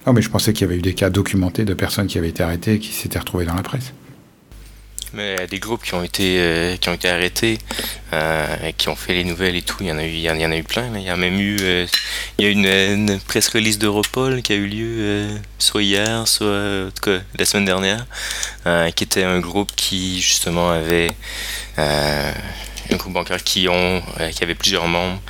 [0.05, 2.29] Oh, mais je pensais qu'il y avait eu des cas documentés de personnes qui avaient
[2.29, 3.93] été arrêtées et qui s'étaient retrouvées dans la presse.
[5.15, 7.59] Mais a des groupes qui ont été, euh, qui ont été arrêtés,
[8.15, 9.77] euh, qui ont fait les nouvelles et tout.
[9.81, 10.91] Il y en a eu, il y en, a eu plein.
[10.97, 11.87] Il y a même eu, euh,
[12.39, 16.91] il y a une, une presse release d'Europol qui a eu lieu soit hier, soit
[17.39, 18.07] la semaine dernière,
[18.95, 21.11] qui était un groupe qui justement avait
[21.77, 25.21] un groupe bancaire qui ont, qui avait plusieurs membres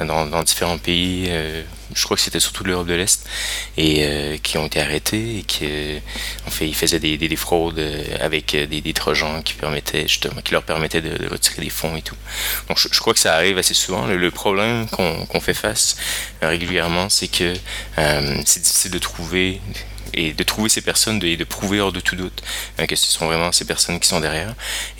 [0.00, 1.30] dans différents pays
[1.94, 3.26] je crois que c'était surtout l'Europe de l'Est,
[3.76, 5.98] et euh, qui ont été arrêtés et qui, euh,
[6.48, 10.52] fait, ils faisaient des, des, fraudes euh, avec des, des, trojans qui permettaient justement, qui
[10.52, 12.16] leur permettaient de, retirer des fonds et tout.
[12.68, 14.06] Donc, je, crois que ça arrive assez souvent.
[14.06, 15.96] Le, problème qu'on fait face
[16.42, 17.54] régulièrement, c'est que
[18.44, 19.60] c'est difficile de trouver
[20.14, 22.42] et de trouver ces personnes de, prouver hors de tout doute
[22.80, 24.54] euh, que ce sont vraiment ces personnes qui sont derrière.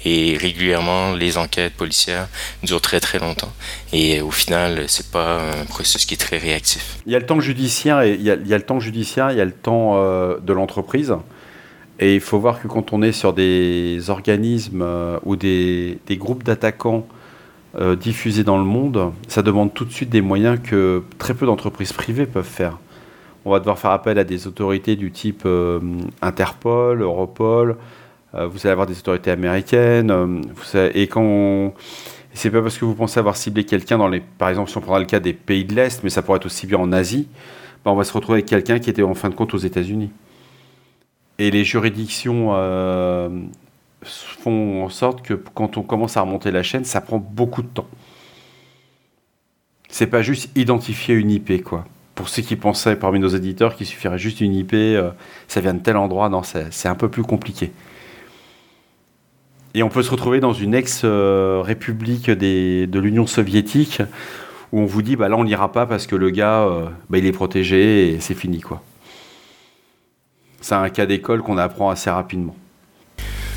[0.04, 2.28] Et régulièrement, les enquêtes policières
[2.62, 3.52] durent très très longtemps.
[3.92, 6.98] Et au final, c'est pas un processus qui est très réactif.
[7.06, 9.40] Il y a le temps judiciaire et il y a, le temps judiciaire, il y
[9.40, 11.14] a le temps euh, de l'entreprise.
[11.98, 16.44] Et il faut voir que quand on est sur des organismes euh, ou des groupes
[16.44, 17.06] d'attaquants
[18.00, 21.92] diffusés dans le monde, ça demande tout de suite des moyens que très peu d'entreprises
[21.92, 22.78] privées peuvent faire
[23.46, 25.78] on va devoir faire appel à des autorités du type euh,
[26.20, 27.76] Interpol, Europol,
[28.34, 31.72] euh, vous allez avoir des autorités américaines, euh, et quand
[32.34, 34.80] c'est pas parce que vous pensez avoir ciblé quelqu'un dans les, par exemple, si on
[34.80, 37.28] prendra le cas des pays de l'Est, mais ça pourrait être aussi bien en Asie,
[37.84, 40.10] ben, on va se retrouver avec quelqu'un qui était en fin de compte aux États-Unis.
[41.38, 42.52] Et les juridictions
[44.02, 47.68] font en sorte que quand on commence à remonter la chaîne, ça prend beaucoup de
[47.68, 47.86] temps.
[49.88, 51.84] C'est pas juste identifier une IP, quoi
[52.16, 55.10] pour ceux qui pensaient parmi nos éditeurs qu'il suffirait juste une IP, euh,
[55.46, 57.70] ça vient de tel endroit, non, c'est un peu plus compliqué.
[59.74, 64.00] Et on peut se retrouver dans une ex-république de l'Union soviétique
[64.72, 67.18] où on vous dit bah là on n'ira pas parce que le gars euh, bah,
[67.18, 68.82] il est protégé et c'est fini quoi.
[70.60, 72.56] c'est un cas d'école qu'on apprend assez rapidement.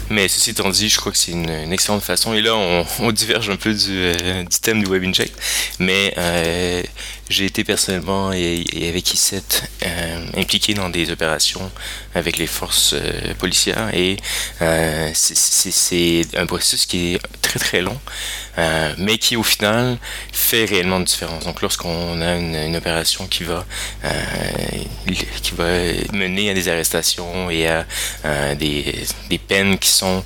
[0.09, 2.33] Mais ceci étant dit, je crois que c'est une, excellente façon.
[2.33, 5.33] Et là, on, diverge un peu du, euh, thème du Web Inject.
[5.79, 6.81] Mais euh,
[7.29, 9.41] j'ai été personnellement et, avec I7
[9.85, 11.71] euh, impliqué dans des opérations
[12.15, 12.95] avec les forces
[13.37, 14.17] policières et
[15.13, 17.19] c'est un processus qui est
[17.49, 17.97] très très long,
[18.57, 19.97] euh, mais qui au final
[20.31, 21.45] fait réellement une différence.
[21.45, 23.65] Donc lorsqu'on a une, opération qui va
[24.05, 24.09] euh,
[25.41, 25.69] qui va
[26.13, 27.85] mener à des arrestations et à
[28.55, 30.23] des, des, peines qui sont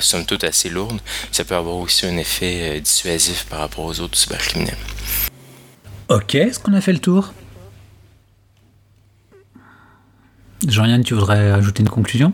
[0.00, 1.00] somme toute assez lourdes,
[1.32, 4.76] ça peut avoir aussi un effet dissuasif par rapport aux autres cybercriminels.
[6.08, 7.32] Ok, est-ce qu'on a fait le tour?
[10.68, 12.32] Jean-Yann, tu voudrais ajouter une conclusion?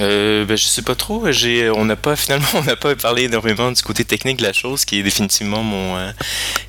[0.00, 1.24] Euh, ben, je sais pas trop.
[1.24, 4.84] on n'a pas finalement, on n'a pas parlé énormément du côté technique de la chose,
[4.84, 6.10] qui est définitivement mon, euh,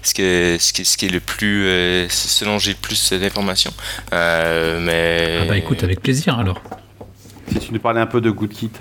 [0.04, 3.74] ce, que, ce, qui, ce, qui, est le plus, euh, selon j'ai le plus d'informations.
[4.14, 5.40] Euh, mais.
[5.42, 6.62] Ah bah écoute, avec plaisir alors.
[7.52, 8.72] Si tu nous parlais un peu de Good Kit.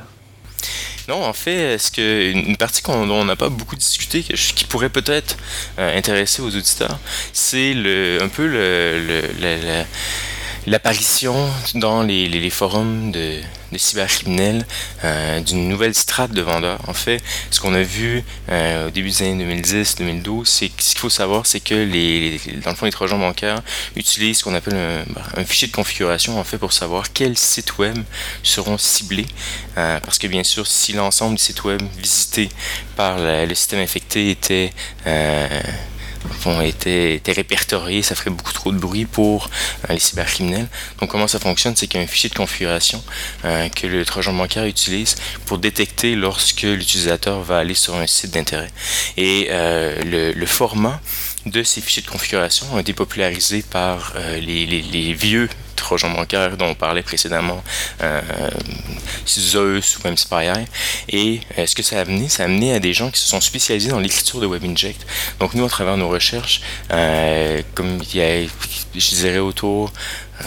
[1.08, 4.90] Non, en fait, ce que une partie dont on n'a pas beaucoup discuté, qui pourrait
[4.90, 5.36] peut-être
[5.80, 7.00] euh, intéresser aux auditeurs,
[7.32, 9.82] c'est le, un peu le,
[10.66, 11.34] l'apparition
[11.74, 13.40] dans les, forums de,
[13.76, 14.66] cybercriminels
[15.04, 16.80] euh, d'une nouvelle strate de vendeurs.
[16.88, 20.98] En fait, ce qu'on a vu euh, au début des années 2010-2012, c'est ce qu'il
[20.98, 23.62] faut savoir, c'est que les, dans le fond, les trojans bancaires
[23.96, 25.04] utilisent ce qu'on appelle
[25.36, 27.98] un, fichier de configuration en fait pour savoir quels sites web
[28.42, 29.26] seront ciblés.
[29.78, 32.48] Euh, parce que bien sûr, si l'ensemble des sites web visités
[32.96, 34.72] par le système infecté était
[36.46, 39.50] ont été, été, répertoriés, ça ferait beaucoup trop de bruit pour
[39.88, 40.68] euh, les cybercriminels.
[41.00, 43.02] Donc comment ça fonctionne, c'est qu'il y a un fichier de configuration
[43.44, 48.32] euh, que le trojan bancaire utilise pour détecter lorsque l'utilisateur va aller sur un site
[48.32, 48.70] d'intérêt.
[49.16, 51.00] Et euh, le, le, format
[51.46, 55.48] de ces fichiers de configuration ont été popularisés par les, les, les vieux
[55.80, 57.62] Trojan bancaire dont on parlait précédemment,
[58.02, 58.20] euh,
[59.26, 60.16] Zeus ou même.
[61.08, 63.28] Et euh, ce que ça a amené, ça a amené à des gens qui se
[63.28, 65.06] sont spécialisés dans l'écriture de WebInject.
[65.40, 66.60] Donc nous, à travers nos recherches,
[66.92, 68.46] euh, comme il y a,
[68.94, 69.92] je dirais autour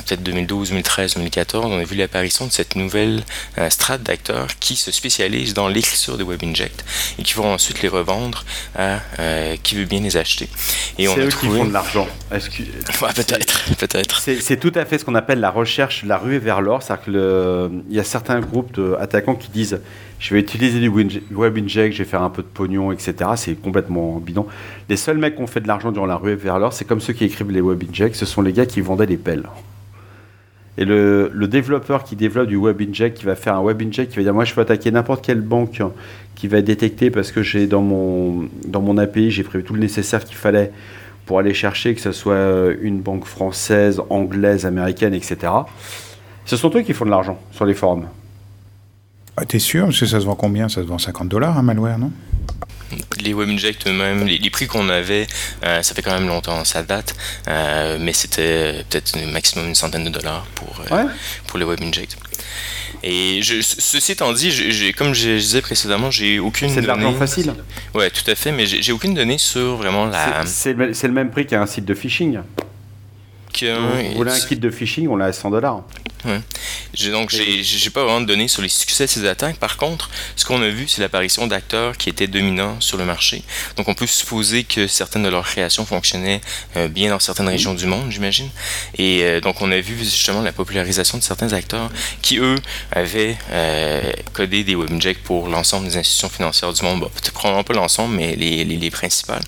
[0.01, 3.23] peut-être 2012, 2013, 2014, on a vu l'apparition de cette nouvelle
[3.58, 6.84] euh, strate d'acteurs qui se spécialisent dans l'écriture de WebInject
[7.19, 10.49] et qui vont ensuite les revendre à euh, qui veut bien les acheter.
[10.97, 11.51] Et on a eux trouvé...
[11.51, 12.08] qui font de l'argent.
[12.29, 14.21] peut-être, peut-être.
[14.21, 16.82] C'est tout à fait ce qu'on appelle la recherche, la ruée vers l'or.
[16.82, 19.79] C'est-à-dire qu'il y a certains groupes d'attaquants qui disent
[20.19, 20.89] je vais utiliser du
[21.32, 23.32] WebInject, je vais faire un peu de pognon, etc.
[23.36, 24.47] C'est complètement bidon.
[24.88, 27.01] Les seuls mecs qui ont fait de l'argent durant la ruée vers l'or, c'est comme
[27.01, 29.43] ceux qui écrivent les WebInject, ce sont les gars qui vendaient les pelles.
[30.77, 34.17] Et le, développeur qui développe du web inject, qui va faire un web inject, qui
[34.17, 35.81] va dire moi je peux attaquer n'importe quelle banque
[36.36, 39.73] qui va être détectée parce que j'ai dans mon, dans mon API, j'ai prévu tout
[39.73, 40.71] le nécessaire qu'il fallait
[41.25, 45.51] pour aller chercher que ce soit une banque française, anglaise, américaine, etc.
[46.45, 48.07] Ce sont eux qui font de l'argent sur les forums.
[49.38, 49.86] Ah, T'es sûr?
[49.86, 50.69] Parce que ça se vend combien?
[50.69, 52.12] Ça se vend 50 dollars un malware, non?
[53.21, 55.27] Les WebInject eux-mêmes, les, prix qu'on avait,
[55.63, 57.15] euh, ça fait quand même longtemps, ça date,
[57.47, 61.06] euh, mais c'était peut-être maximum une centaine de dollars pour, euh,
[61.47, 62.17] pour les WebInject.
[63.03, 67.13] Et je, ceci étant dit, j'ai, comme je, disais précédemment, j'ai aucune C'est de l'argent
[67.13, 67.53] facile.
[67.93, 70.45] Ouais, tout à fait, mais j'ai, aucune donnée sur vraiment la.
[70.45, 72.39] C'est, le même prix qu'un site de phishing.
[73.71, 75.84] Vous voulez un kit de phishing, on l'a à 100 dollars.
[76.26, 76.39] Ouais.
[76.93, 79.58] J'ai donc j'ai pas vraiment de données sur les succès de ces attaques.
[79.58, 83.43] Par contre, ce qu'on a vu, c'est l'apparition d'acteurs qui étaient dominants sur le marché.
[83.76, 86.39] Donc on peut supposer que certaines de leurs créations fonctionnaient
[86.78, 88.49] euh, bien dans certaines régions du monde, j'imagine.
[88.97, 91.89] Et euh, donc on a vu justement la popularisation de certains acteurs
[92.21, 92.56] qui eux
[92.91, 94.02] avaient euh,
[94.34, 97.02] codé des WebInject pour l'ensemble des institutions financières du monde.
[97.02, 99.43] Bon, peut-être probablement pas l'ensemble, mais les, les, les, principales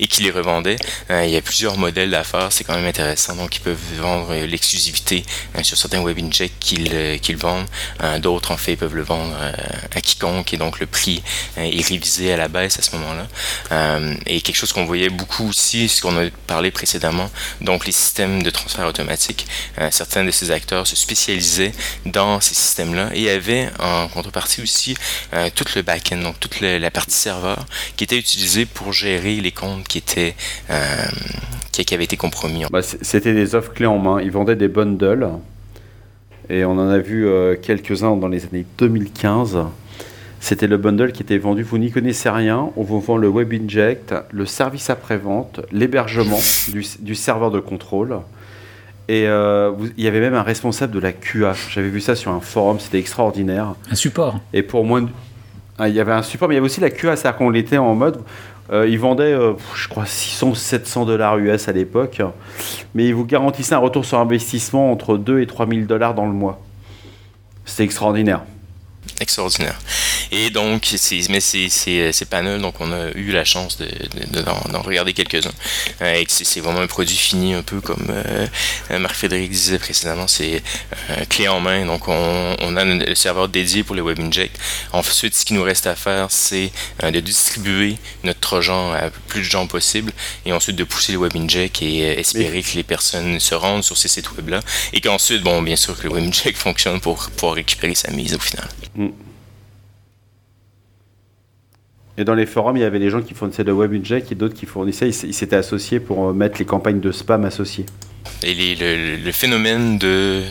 [0.00, 0.76] et qui les revendaient.
[1.10, 3.36] il y a plusieurs modèles d'affaires, c'est quand même intéressant.
[3.36, 5.24] Donc ils peuvent vendre l'exclusivité
[5.62, 7.66] sur certains web inject qu'ils euh, vendent.
[8.02, 9.52] Euh, d'autres, en fait, peuvent le vendre euh,
[9.94, 11.22] à quiconque et donc le prix
[11.56, 13.98] est révisé à la baisse à ce moment-là.
[14.26, 18.42] et quelque chose qu'on voyait beaucoup aussi, ce qu'on a parlé précédemment, donc les systèmes
[18.42, 19.46] de transfert automatique.
[19.90, 21.72] certains de ces acteurs se spécialisaient
[22.04, 24.96] dans ces systèmes-là et avaient en contrepartie aussi
[25.54, 27.66] tout le back-end, donc toute la partie serveur
[27.96, 30.34] qui était utilisée pour gérer les comptes qui étaient
[31.84, 32.64] qui, avaient été compromis.
[32.70, 34.20] Bah, C'était des offres clés en main.
[34.20, 35.28] Ils vendaient des bundles
[36.48, 39.58] et on en a vu euh, quelques-uns dans les années 2015.
[40.40, 41.62] C'était le bundle qui était vendu.
[41.62, 42.70] Vous n'y connaissez rien.
[42.76, 48.18] On vous vend le Web Inject, le service après-vente, l'hébergement du, serveur de contrôle.
[49.08, 51.54] Et euh, il y avait même un responsable de la QA.
[51.70, 53.74] J'avais vu ça sur un forum, c'était extraordinaire.
[53.90, 54.40] Un support.
[54.52, 55.06] Et pour moins
[55.78, 57.52] ah, il y avait un support, mais il y avait aussi la QA, c'est-à-dire qu'on
[57.52, 58.20] était en mode,
[58.72, 62.20] euh, ils vendaient, euh, je crois, 600 700 dollars US à l'époque,
[62.94, 66.26] mais ils vous garantissaient un retour sur investissement entre 2 et 3 000 dollars dans
[66.26, 66.60] le mois.
[67.64, 68.42] C'est extraordinaire
[69.20, 69.78] extraordinaire.
[70.32, 73.88] Et donc, c'est, mais c'est, c'est, c'est panel, donc on a eu la chance de,
[74.42, 75.52] d'en, regarder quelques-uns.
[76.02, 78.46] Euh, et c'est, vraiment un produit fini, un peu comme euh,
[78.98, 80.62] Marc-Frédéric disait précédemment, c'est
[81.10, 81.86] euh, clé en main.
[81.86, 84.58] Donc, on, on a le serveur dédié pour les WebInject.
[84.92, 86.70] Ensuite, ce qu'il nous reste à faire, c'est
[87.02, 90.12] de distribuer notre Trojan à plus de gens possible
[90.44, 94.08] et ensuite de pousser les WebInject et espérer que les personnes se rendent sur ces
[94.08, 94.60] sites web-là.
[94.92, 98.40] Et qu'ensuite, bon, bien sûr, que le WebInject fonctionne pour pouvoir récupérer sa mise au
[98.40, 98.68] final.
[98.94, 99.25] Mm.
[102.18, 104.54] Et dans les forums, il y avait des gens qui fournissaient de WebInject et d'autres
[104.54, 107.86] qui fournissaient, ils s'étaient associés pour euh, mettre les campagnes de spam associées.
[108.42, 110.42] Et le, phénomène de,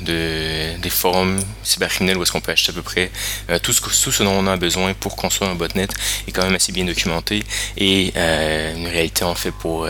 [0.82, 3.12] des forums cybercriminels où est-ce qu'on peut acheter à peu près
[3.50, 5.88] euh, tout, ce, tout, ce, dont on a besoin pour construire un botnet
[6.28, 7.44] est quand même assez bien documenté
[7.78, 9.88] et euh, une réalité en fait pour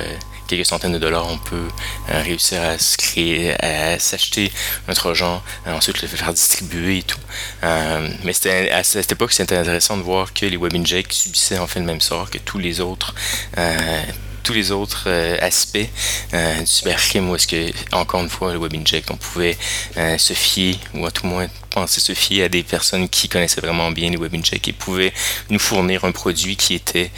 [0.47, 1.67] quelques centaines de dollars, on peut
[2.09, 4.51] euh, réussir à se créer, à s'acheter
[4.87, 7.19] un Trojan, ensuite le faire distribuer et tout.
[7.63, 11.67] Euh, mais c'était à cette époque, c'était intéressant de voir que les WebInject subissaient en
[11.67, 13.13] fait le même sort que tous les autres
[13.57, 14.03] euh,
[14.43, 15.09] tous les autres
[15.41, 15.89] aspects
[16.31, 19.57] du cybercrime où est-ce que, encore une fois, le WebInject, on pouvait
[19.95, 23.89] se fier, ou à tout moins penser se fier à des personnes qui connaissaient vraiment
[23.89, 25.13] bien les WebInject et pouvaient
[25.49, 27.09] nous fournir un produit qui était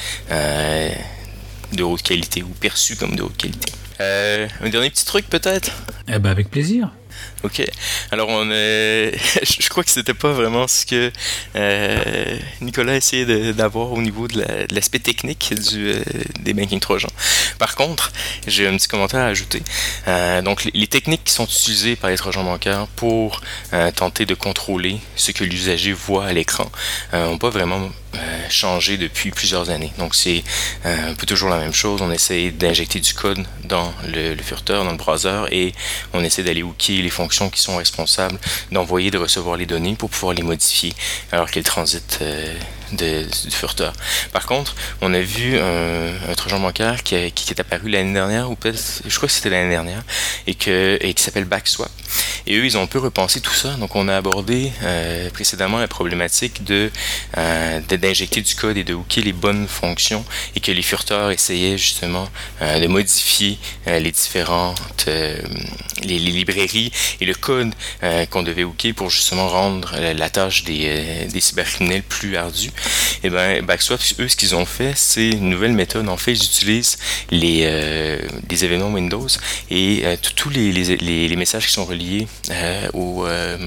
[1.73, 3.71] de haute qualité ou perçu comme de haute qualité.
[3.99, 5.71] Euh, un dernier petit truc peut-être?
[6.07, 6.91] Eh ben avec plaisir.
[7.43, 7.63] Ok.
[8.11, 9.13] Alors on est...
[9.43, 11.11] je crois que c'était pas vraiment ce que
[11.55, 16.03] euh, Nicolas essayait d'avoir au niveau de l'aspect technique du, euh,
[16.39, 17.11] des banking trojans.
[17.59, 18.11] Par contre,
[18.47, 19.61] j'ai un petit commentaire à ajouter.
[20.07, 23.41] Euh, donc les, techniques qui sont utilisées par les trojans bancaires pour
[23.95, 26.71] tenter de contrôler ce que l'usager voit à l'écran
[27.13, 27.89] n'ont pas vraiment
[28.49, 29.91] changé depuis plusieurs années.
[29.97, 30.43] Donc c'est
[30.85, 32.01] un peu toujours la même chose.
[32.01, 35.73] On essaie d'injecter du code dans le, le furteur, dans le browser, et
[36.13, 38.39] on essaie d'aller hooker les fonctions qui sont responsables
[38.71, 40.93] d'envoyer et de recevoir les données pour pouvoir les modifier
[41.31, 42.53] alors qu'elles transitent euh,
[42.93, 43.57] de, du.
[44.31, 48.49] Par contre, on a vu un, un trojan bancaire qui, qui, est apparu l'année dernière,
[48.49, 50.03] ou peut-être, je crois que c'était l'année dernière,
[50.45, 51.91] et, que, et qui s'appelle Backswap.
[52.45, 53.71] Et eux, ils ont un peu repensé tout ça.
[53.73, 56.89] Donc, on a abordé euh, précédemment la problématique de
[57.37, 60.23] euh, d'injecter du code et de hooker les bonnes fonctions,
[60.55, 62.27] et que les furteurs essayaient justement
[62.61, 67.73] euh, de modifier euh, les différentes les, les, librairies et le code
[68.29, 72.71] qu'on devait hooker pour justement rendre la tâche des, des cybercriminels plus ardue.
[73.23, 76.07] Et eh ben Backswap, eux, ce qu'ils ont fait, c'est une nouvelle méthode.
[76.07, 76.97] En fait, ils utilisent
[77.31, 79.27] les, euh, événements Windows
[79.69, 83.57] et euh, tous les, les, messages qui sont reliés euh, au, à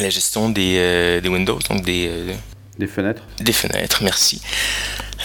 [0.00, 2.10] la gestion des, des Windows, donc des...
[2.78, 3.22] des fenêtres.
[3.40, 4.40] Des fenêtres, merci.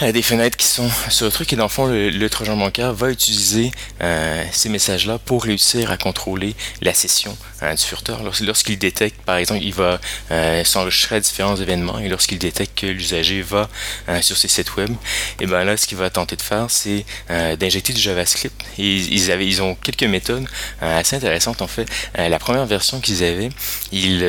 [0.02, 2.92] Euh, des fenêtres qui sont sur le truc et dans le fond le, trojan bancaire
[2.94, 8.22] va utiliser euh, ces messages là pour réussir à contrôler la session euh, du furteur.
[8.22, 10.00] Lorsqu'il détecte par exemple il va
[10.64, 13.68] s'enregistrer à différents événements et lorsqu'il détecte que l'usager va
[14.22, 14.90] sur ces sites web
[15.40, 18.54] et ben là ce qu'il va tenter de faire c'est d'injecter du JavaScript.
[18.78, 20.46] Et ils, avaient ils ont quelques méthodes
[20.80, 21.86] assez intéressantes en fait.
[22.16, 23.50] La première version qu'ils avaient
[23.92, 24.22] ils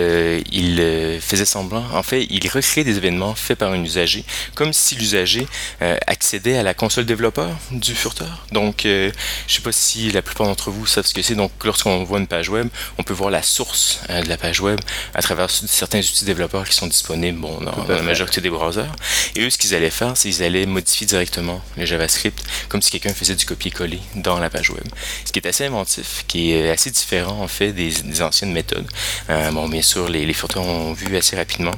[0.51, 1.85] il faisaient semblant.
[1.93, 5.47] En fait ils recréaient des événements faits par un usager comme si l'usager
[5.81, 8.45] euh, accéder à la console développeur du furteur.
[8.51, 9.11] Donc, euh,
[9.47, 11.35] je ne sais pas si la plupart d'entre vous savent ce que c'est.
[11.35, 14.61] Donc, lorsqu'on voit une page web, on peut voir la source euh, de la page
[14.61, 14.79] web
[15.13, 18.91] à travers certains outils développeurs qui sont disponibles bon, dans, la majorité des browsers.
[19.35, 22.91] Et eux, ce qu'ils allaient faire, c'est qu'ils allaient modifier directement le JavaScript comme si
[22.91, 24.83] quelqu'un faisait du copier-coller dans la page web.
[25.25, 28.87] Ce qui est assez inventif, qui est assez différent en fait des, anciennes méthodes.
[29.27, 31.73] bon, bien sûr, les, les furteurs ont vu assez rapidement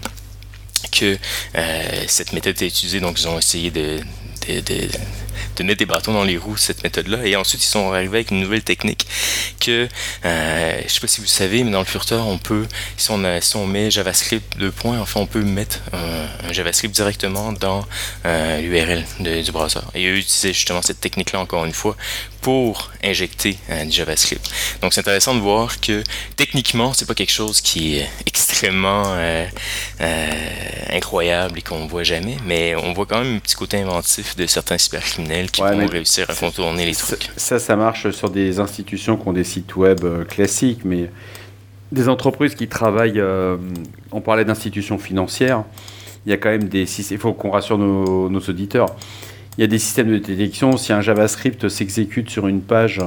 [0.91, 1.17] que
[1.55, 4.01] euh, cette méthode est utilisée, donc ils ont essayé de,
[4.45, 7.25] de, mettre des bâtons dans les roues, cette méthode-là.
[7.25, 9.07] Et ensuite, ils sont arrivés avec une nouvelle technique
[9.59, 9.87] que,
[10.25, 12.65] euh, je sais pas si vous savez, mais dans le Furteur, on peut,
[12.97, 17.53] si on, si on met JavaScript 2 points, enfin, on peut mettre un, JavaScript directement
[17.53, 17.85] dans
[18.25, 19.79] euh, l'URL du browser.
[19.95, 21.95] Et eux utilisaient justement cette technique-là, encore une fois,
[22.43, 24.45] pour injecter euh, du JavaScript.
[24.81, 26.03] Donc c'est intéressant de voir que
[26.35, 29.45] techniquement, c'est pas quelque chose qui est extrêmement euh,
[30.01, 30.31] euh,
[30.91, 34.45] incroyable et qu'on voit jamais, mais on voit quand même un petit côté inventif de
[34.47, 37.29] certains cybercriminels qui vont réussir à contourner les trucs.
[37.37, 41.09] Ça, ça marche sur des institutions qui ont des sites web classiques, mais
[41.91, 43.21] des entreprises qui travaillent,
[44.11, 45.63] on parlait d'institutions financières,
[46.25, 46.83] il y a quand même des...
[47.11, 48.87] Il faut qu'on rassure nos, nos auditeurs
[49.57, 50.77] il y a des systèmes de détection.
[50.77, 53.01] Si un JavaScript s'exécute sur une page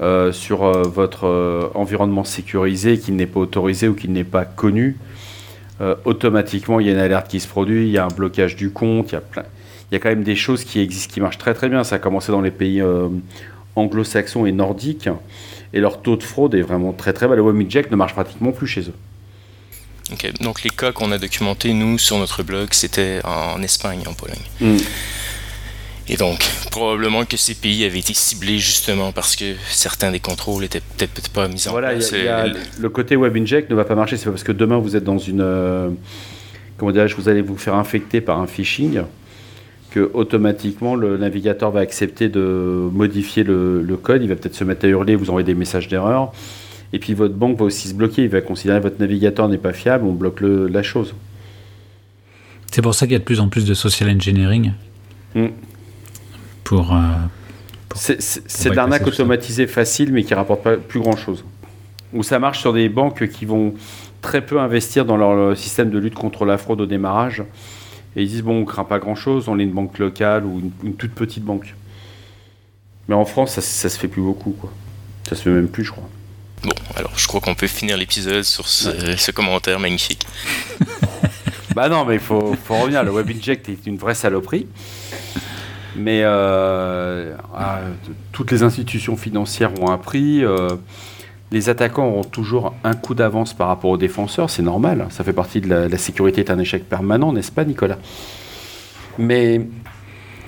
[0.00, 4.44] euh, sur euh, votre euh, environnement sécurisé, qu'il n'est pas autorisé ou qu'il n'est pas
[4.44, 4.96] connu,
[6.04, 8.68] automatiquement il y a une alerte qui se produit, il y a un blocage du
[8.68, 9.44] compte, il y a plein.
[9.90, 11.82] Il y a quand même des choses qui existent, qui marchent très très bien.
[11.84, 12.82] Ça a commencé dans les pays
[13.76, 15.08] anglo-saxons et nordiques,
[15.72, 17.34] et leur taux de fraude est vraiment très très bas.
[17.36, 18.94] Le WebInject ne marche pratiquement plus chez eux.
[20.40, 24.38] Donc les cas qu'on a documentés, nous, sur notre blog, c'était en Espagne, en Pologne.
[24.60, 24.76] Hmm.
[26.08, 26.40] Et donc,
[26.72, 31.28] probablement que ces pays avaient été ciblés justement parce que certains des contrôles étaient peut-être
[31.30, 32.10] pas mis en voilà, place.
[32.10, 32.46] y a-
[32.80, 35.04] le côté web inject ne va pas marcher, c'est pas parce que demain vous êtes
[35.04, 35.40] dans une.
[35.40, 35.90] euh,
[36.76, 39.02] comment dirais-je, vous allez vous faire infecter par un phishing
[39.90, 44.64] que automatiquement le navigateur va accepter de modifier le, le code, il va peut-être se
[44.64, 46.32] mettre à hurler, vous envoyer des messages d'erreur.
[46.92, 49.58] Et puis votre banque va aussi se bloquer, il va considérer que votre navigateur n'est
[49.58, 51.14] pas fiable, on bloque le- la chose.
[52.72, 54.72] C'est pour ça qu'il y a de plus en plus de social engineering
[55.34, 55.46] Mm.
[56.64, 56.92] pour.
[56.94, 56.98] euh,
[57.96, 59.06] C'est- C'est ça.
[59.08, 61.44] automatisée facile, mais qui rapporte pas plus grand chose.
[62.12, 63.74] Ou ça marche sur des banques qui vont
[64.22, 67.42] très peu investir dans leur système de lutte contre la fraude au démarrage.
[68.16, 70.60] Et ils disent bon, on craint pas grand chose, on est une banque locale ou
[70.60, 71.74] une, une toute petite banque.
[73.08, 74.72] Mais en France, ça, ça se fait plus beaucoup, quoi.
[75.28, 76.08] Ça se fait même plus, je crois.
[76.62, 80.26] Bon, alors je crois qu'on peut finir l'épisode sur ce, ce commentaire magnifique.
[81.74, 83.04] Bah non, mais il faut, faut revenir.
[83.04, 84.66] Le Web Inject est une vraie saloperie.
[85.96, 87.80] Mais euh, ah,
[88.32, 90.44] toutes les institutions financières ont un prix.
[90.44, 90.70] euh,
[91.52, 94.50] les attaquants auront toujours un coup d'avance par rapport aux défenseurs.
[94.50, 95.06] C'est normal.
[95.10, 97.98] Ça fait partie de la, la sécurité est un échec permanent, n'est-ce pas, Nicolas?
[99.18, 99.66] Mais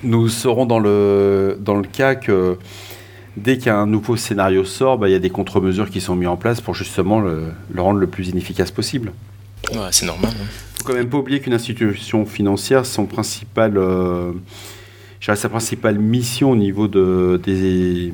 [0.04, 2.56] nous serons dans le, dans le cas que
[3.36, 6.36] dès qu'un nouveau scénario sort, bah, il y a des contre-mesures qui sont mises en
[6.36, 9.12] place pour justement le, le rendre le plus inefficace possible
[9.72, 10.30] Ouais, c'est normal.
[10.34, 10.44] hein.
[10.76, 14.32] faut quand même pas oublier qu'une institution financière, son principal, euh,
[15.20, 18.12] sa principale mission au niveau de, des.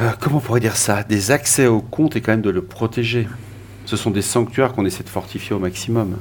[0.00, 1.02] Euh, comment on pourrait dire ça?
[1.02, 3.28] Des accès au compte et quand même de le protéger.
[3.86, 6.16] Ce sont des sanctuaires qu'on essaie de fortifier au maximum.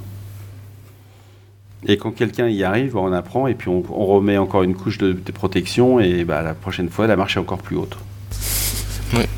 [1.86, 5.13] Et quand quelqu'un y arrive, on apprend et puis on, remet encore une couche de,
[5.13, 7.97] de protection et bah, la prochaine fois, la marche est encore plus haute.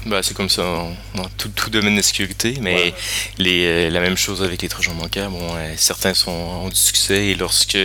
[0.07, 0.89] Bah, c'est comme ça dans,
[1.21, 2.93] dans tout, tout domaine de sécurité, mais Ouais.
[3.37, 5.29] les, euh, la même chose avec les trojans bancaires.
[5.29, 7.77] Bon, euh, certains sont, ont du succès et lorsque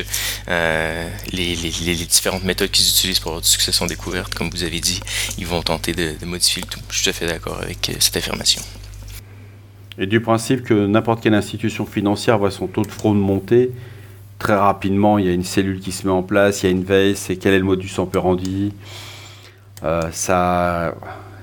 [0.49, 4.35] euh, les, les- les- les différentes méthodes qu'ils utilisent pour avoir du succès sont découvertes,
[4.35, 5.01] comme vous avez dit,
[5.37, 6.81] ils vont tenter de, de modifier le tout.
[6.89, 8.63] Je suis tout à fait d'accord avec euh, cette affirmation.
[9.99, 13.73] Et du principe que n'importe quelle institution financière voit son taux de fraude monter,
[14.39, 16.73] très rapidement, il y a une cellule qui se met en place, il y a
[16.73, 18.73] une veille, c'est quel est le modus operandi?
[19.85, 20.95] Euh, ça,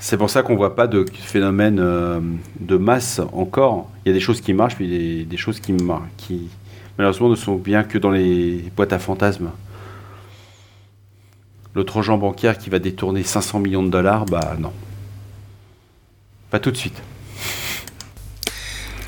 [0.04, 2.20] c'est pour ça qu'on voit pas de phénomène euh,
[2.60, 3.89] de masse encore.
[4.04, 5.74] Il y a des choses qui marchent, puis des, choses qui,
[6.18, 6.49] qui
[6.97, 9.51] malheureusement ne sont bien que dans les boîtes à fantasmes.
[11.74, 14.74] Le trojan bancaire qui va détourner 500 millions de dollars, bah non.
[16.51, 17.01] Pas tout de suite.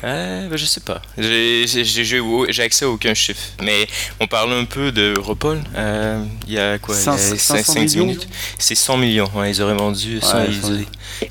[0.06, 1.02] Euh, ben, je sais pas.
[1.18, 3.42] J'ai j'ai- j'ai- j'ai accès à aucun chiffre.
[3.62, 3.86] Mais
[4.20, 5.60] on parle un peu de Europol.
[5.74, 8.28] Euh, Il y a quoi il y a 500 cinq- cinq, dix millions minutes.
[8.58, 9.30] C'est 100 millions.
[9.34, 10.20] Ouais, ils auraient vendu.
[10.20, 10.68] cent- Ouais, ils, 100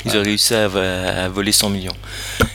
[0.05, 1.95] ils ont réussi à, à voler 100 millions.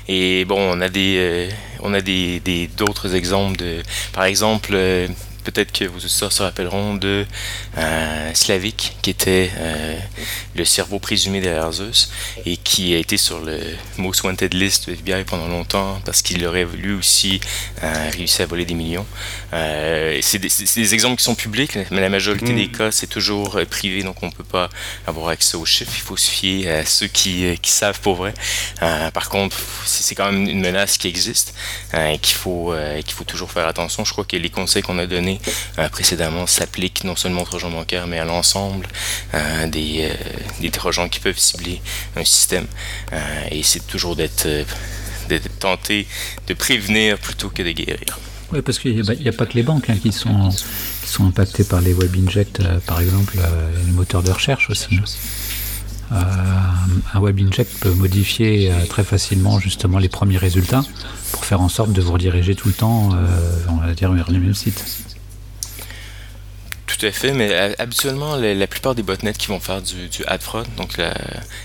[0.09, 1.49] Et bon, on a des, euh,
[1.81, 3.83] on a des des- d'autres exemples de.
[4.13, 4.75] Par exemple.
[5.53, 7.27] Peut-être que vos auditeurs se rappelleront de
[7.77, 9.99] euh, Slavik, qui était euh,
[10.55, 12.11] le cerveau présumé derrière Zeus
[12.47, 13.59] et qui a été sur le
[13.99, 17.41] Most Wanted List de FBI pendant longtemps parce qu'il aurait lui aussi
[17.83, 19.07] euh, réussi à voler des millions.
[19.53, 22.57] Euh, c'est des, exemples qui sont publics, mais la majorité Mm.
[22.57, 24.69] des cas, c'est toujours euh, privé, donc on ne peut pas
[25.07, 25.93] avoir accès aux chiffres.
[25.95, 28.35] Il faut se fier à ceux qui, qui savent pour vrai.
[29.13, 31.55] Par contre, c'est quand même une menace qui existe
[31.95, 32.75] et qu'il faut,
[33.05, 34.05] qu'il faut toujours faire attention.
[34.05, 35.40] Je crois que les conseils qu'on a donnés
[35.79, 38.87] euh, précédemment s'appliquent non seulement aux trojans bancaires, mais à l'ensemble
[39.35, 40.15] euh, des, euh,
[40.61, 41.81] des trojans qui peuvent cibler
[42.17, 42.67] un système.
[43.51, 44.65] Et c'est toujours d'être euh,
[45.29, 48.19] de prévenir plutôt que de guérir.
[48.53, 51.63] Oui, parce qu'il n'y a, pas que les banques hein, qui, sont, qui sont impactées
[51.63, 53.37] par les web injects, par exemple,
[53.87, 54.99] les moteurs de recherche aussi.
[56.11, 56.25] hein.
[57.15, 60.83] Un web inject peut modifier très facilement justement les premiers résultats
[61.33, 63.27] pour faire en sorte de vous rediriger tout le temps, euh,
[63.69, 64.85] on va dire, vers le même site.
[67.01, 70.23] Tout à fait, mais euh, habituellement, la, plupart des botnets qui vont faire du, du
[70.27, 71.15] ad fraud, donc la,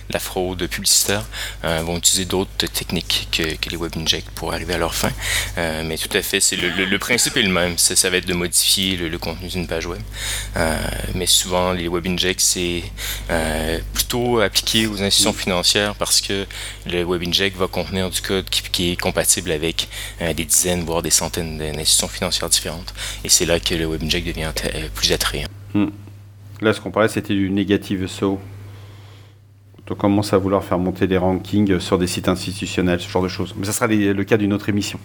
[0.09, 1.25] la fraude publicitaire,
[1.65, 5.11] euh, vont utiliser d'autres techniques que, que les web injects pour arriver à leur fin.
[5.57, 7.77] Euh, mais tout à fait, c'est le, le- principe est le même.
[7.77, 10.01] Ça, ça va être de modifier le, contenu d'une page web.
[11.15, 12.83] Mais souvent, les web injects, c'est
[13.93, 16.45] plutôt appliqué aux institutions financières parce que
[16.85, 19.89] le web inject va contenir du code qui, qui est compatible avec
[20.21, 22.93] des dizaines, voire des centaines d'institutions financières différentes.
[23.25, 24.87] Et c'est là que le web inject devient euh,
[25.25, 25.47] attrayant.
[26.61, 28.39] Là, ce qu'on parlait, c'était du négative SEO.
[29.89, 33.27] On commence à vouloir faire monter des rankings sur des sites institutionnels, ce genre de
[33.27, 33.53] choses.
[33.57, 34.99] Mais ça sera les- le cas d'une autre émission.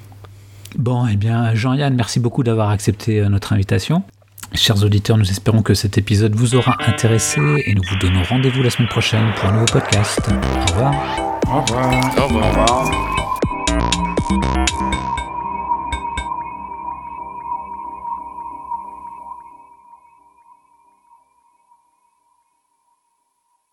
[0.79, 4.03] Bon, eh bien, Jean-Yann, merci beaucoup d'avoir accepté euh, notre invitation.
[4.55, 8.63] Chers auditeurs, nous espérons que cet épisode vous aura intéressé et nous vous donnons rendez-vous
[8.63, 10.21] la semaine prochaine pour un nouveau podcast.
[10.31, 10.95] Au revoir.
[11.53, 12.19] Au revoir.
[12.19, 12.47] Au revoir.
[12.71, 14.60] Au revoir.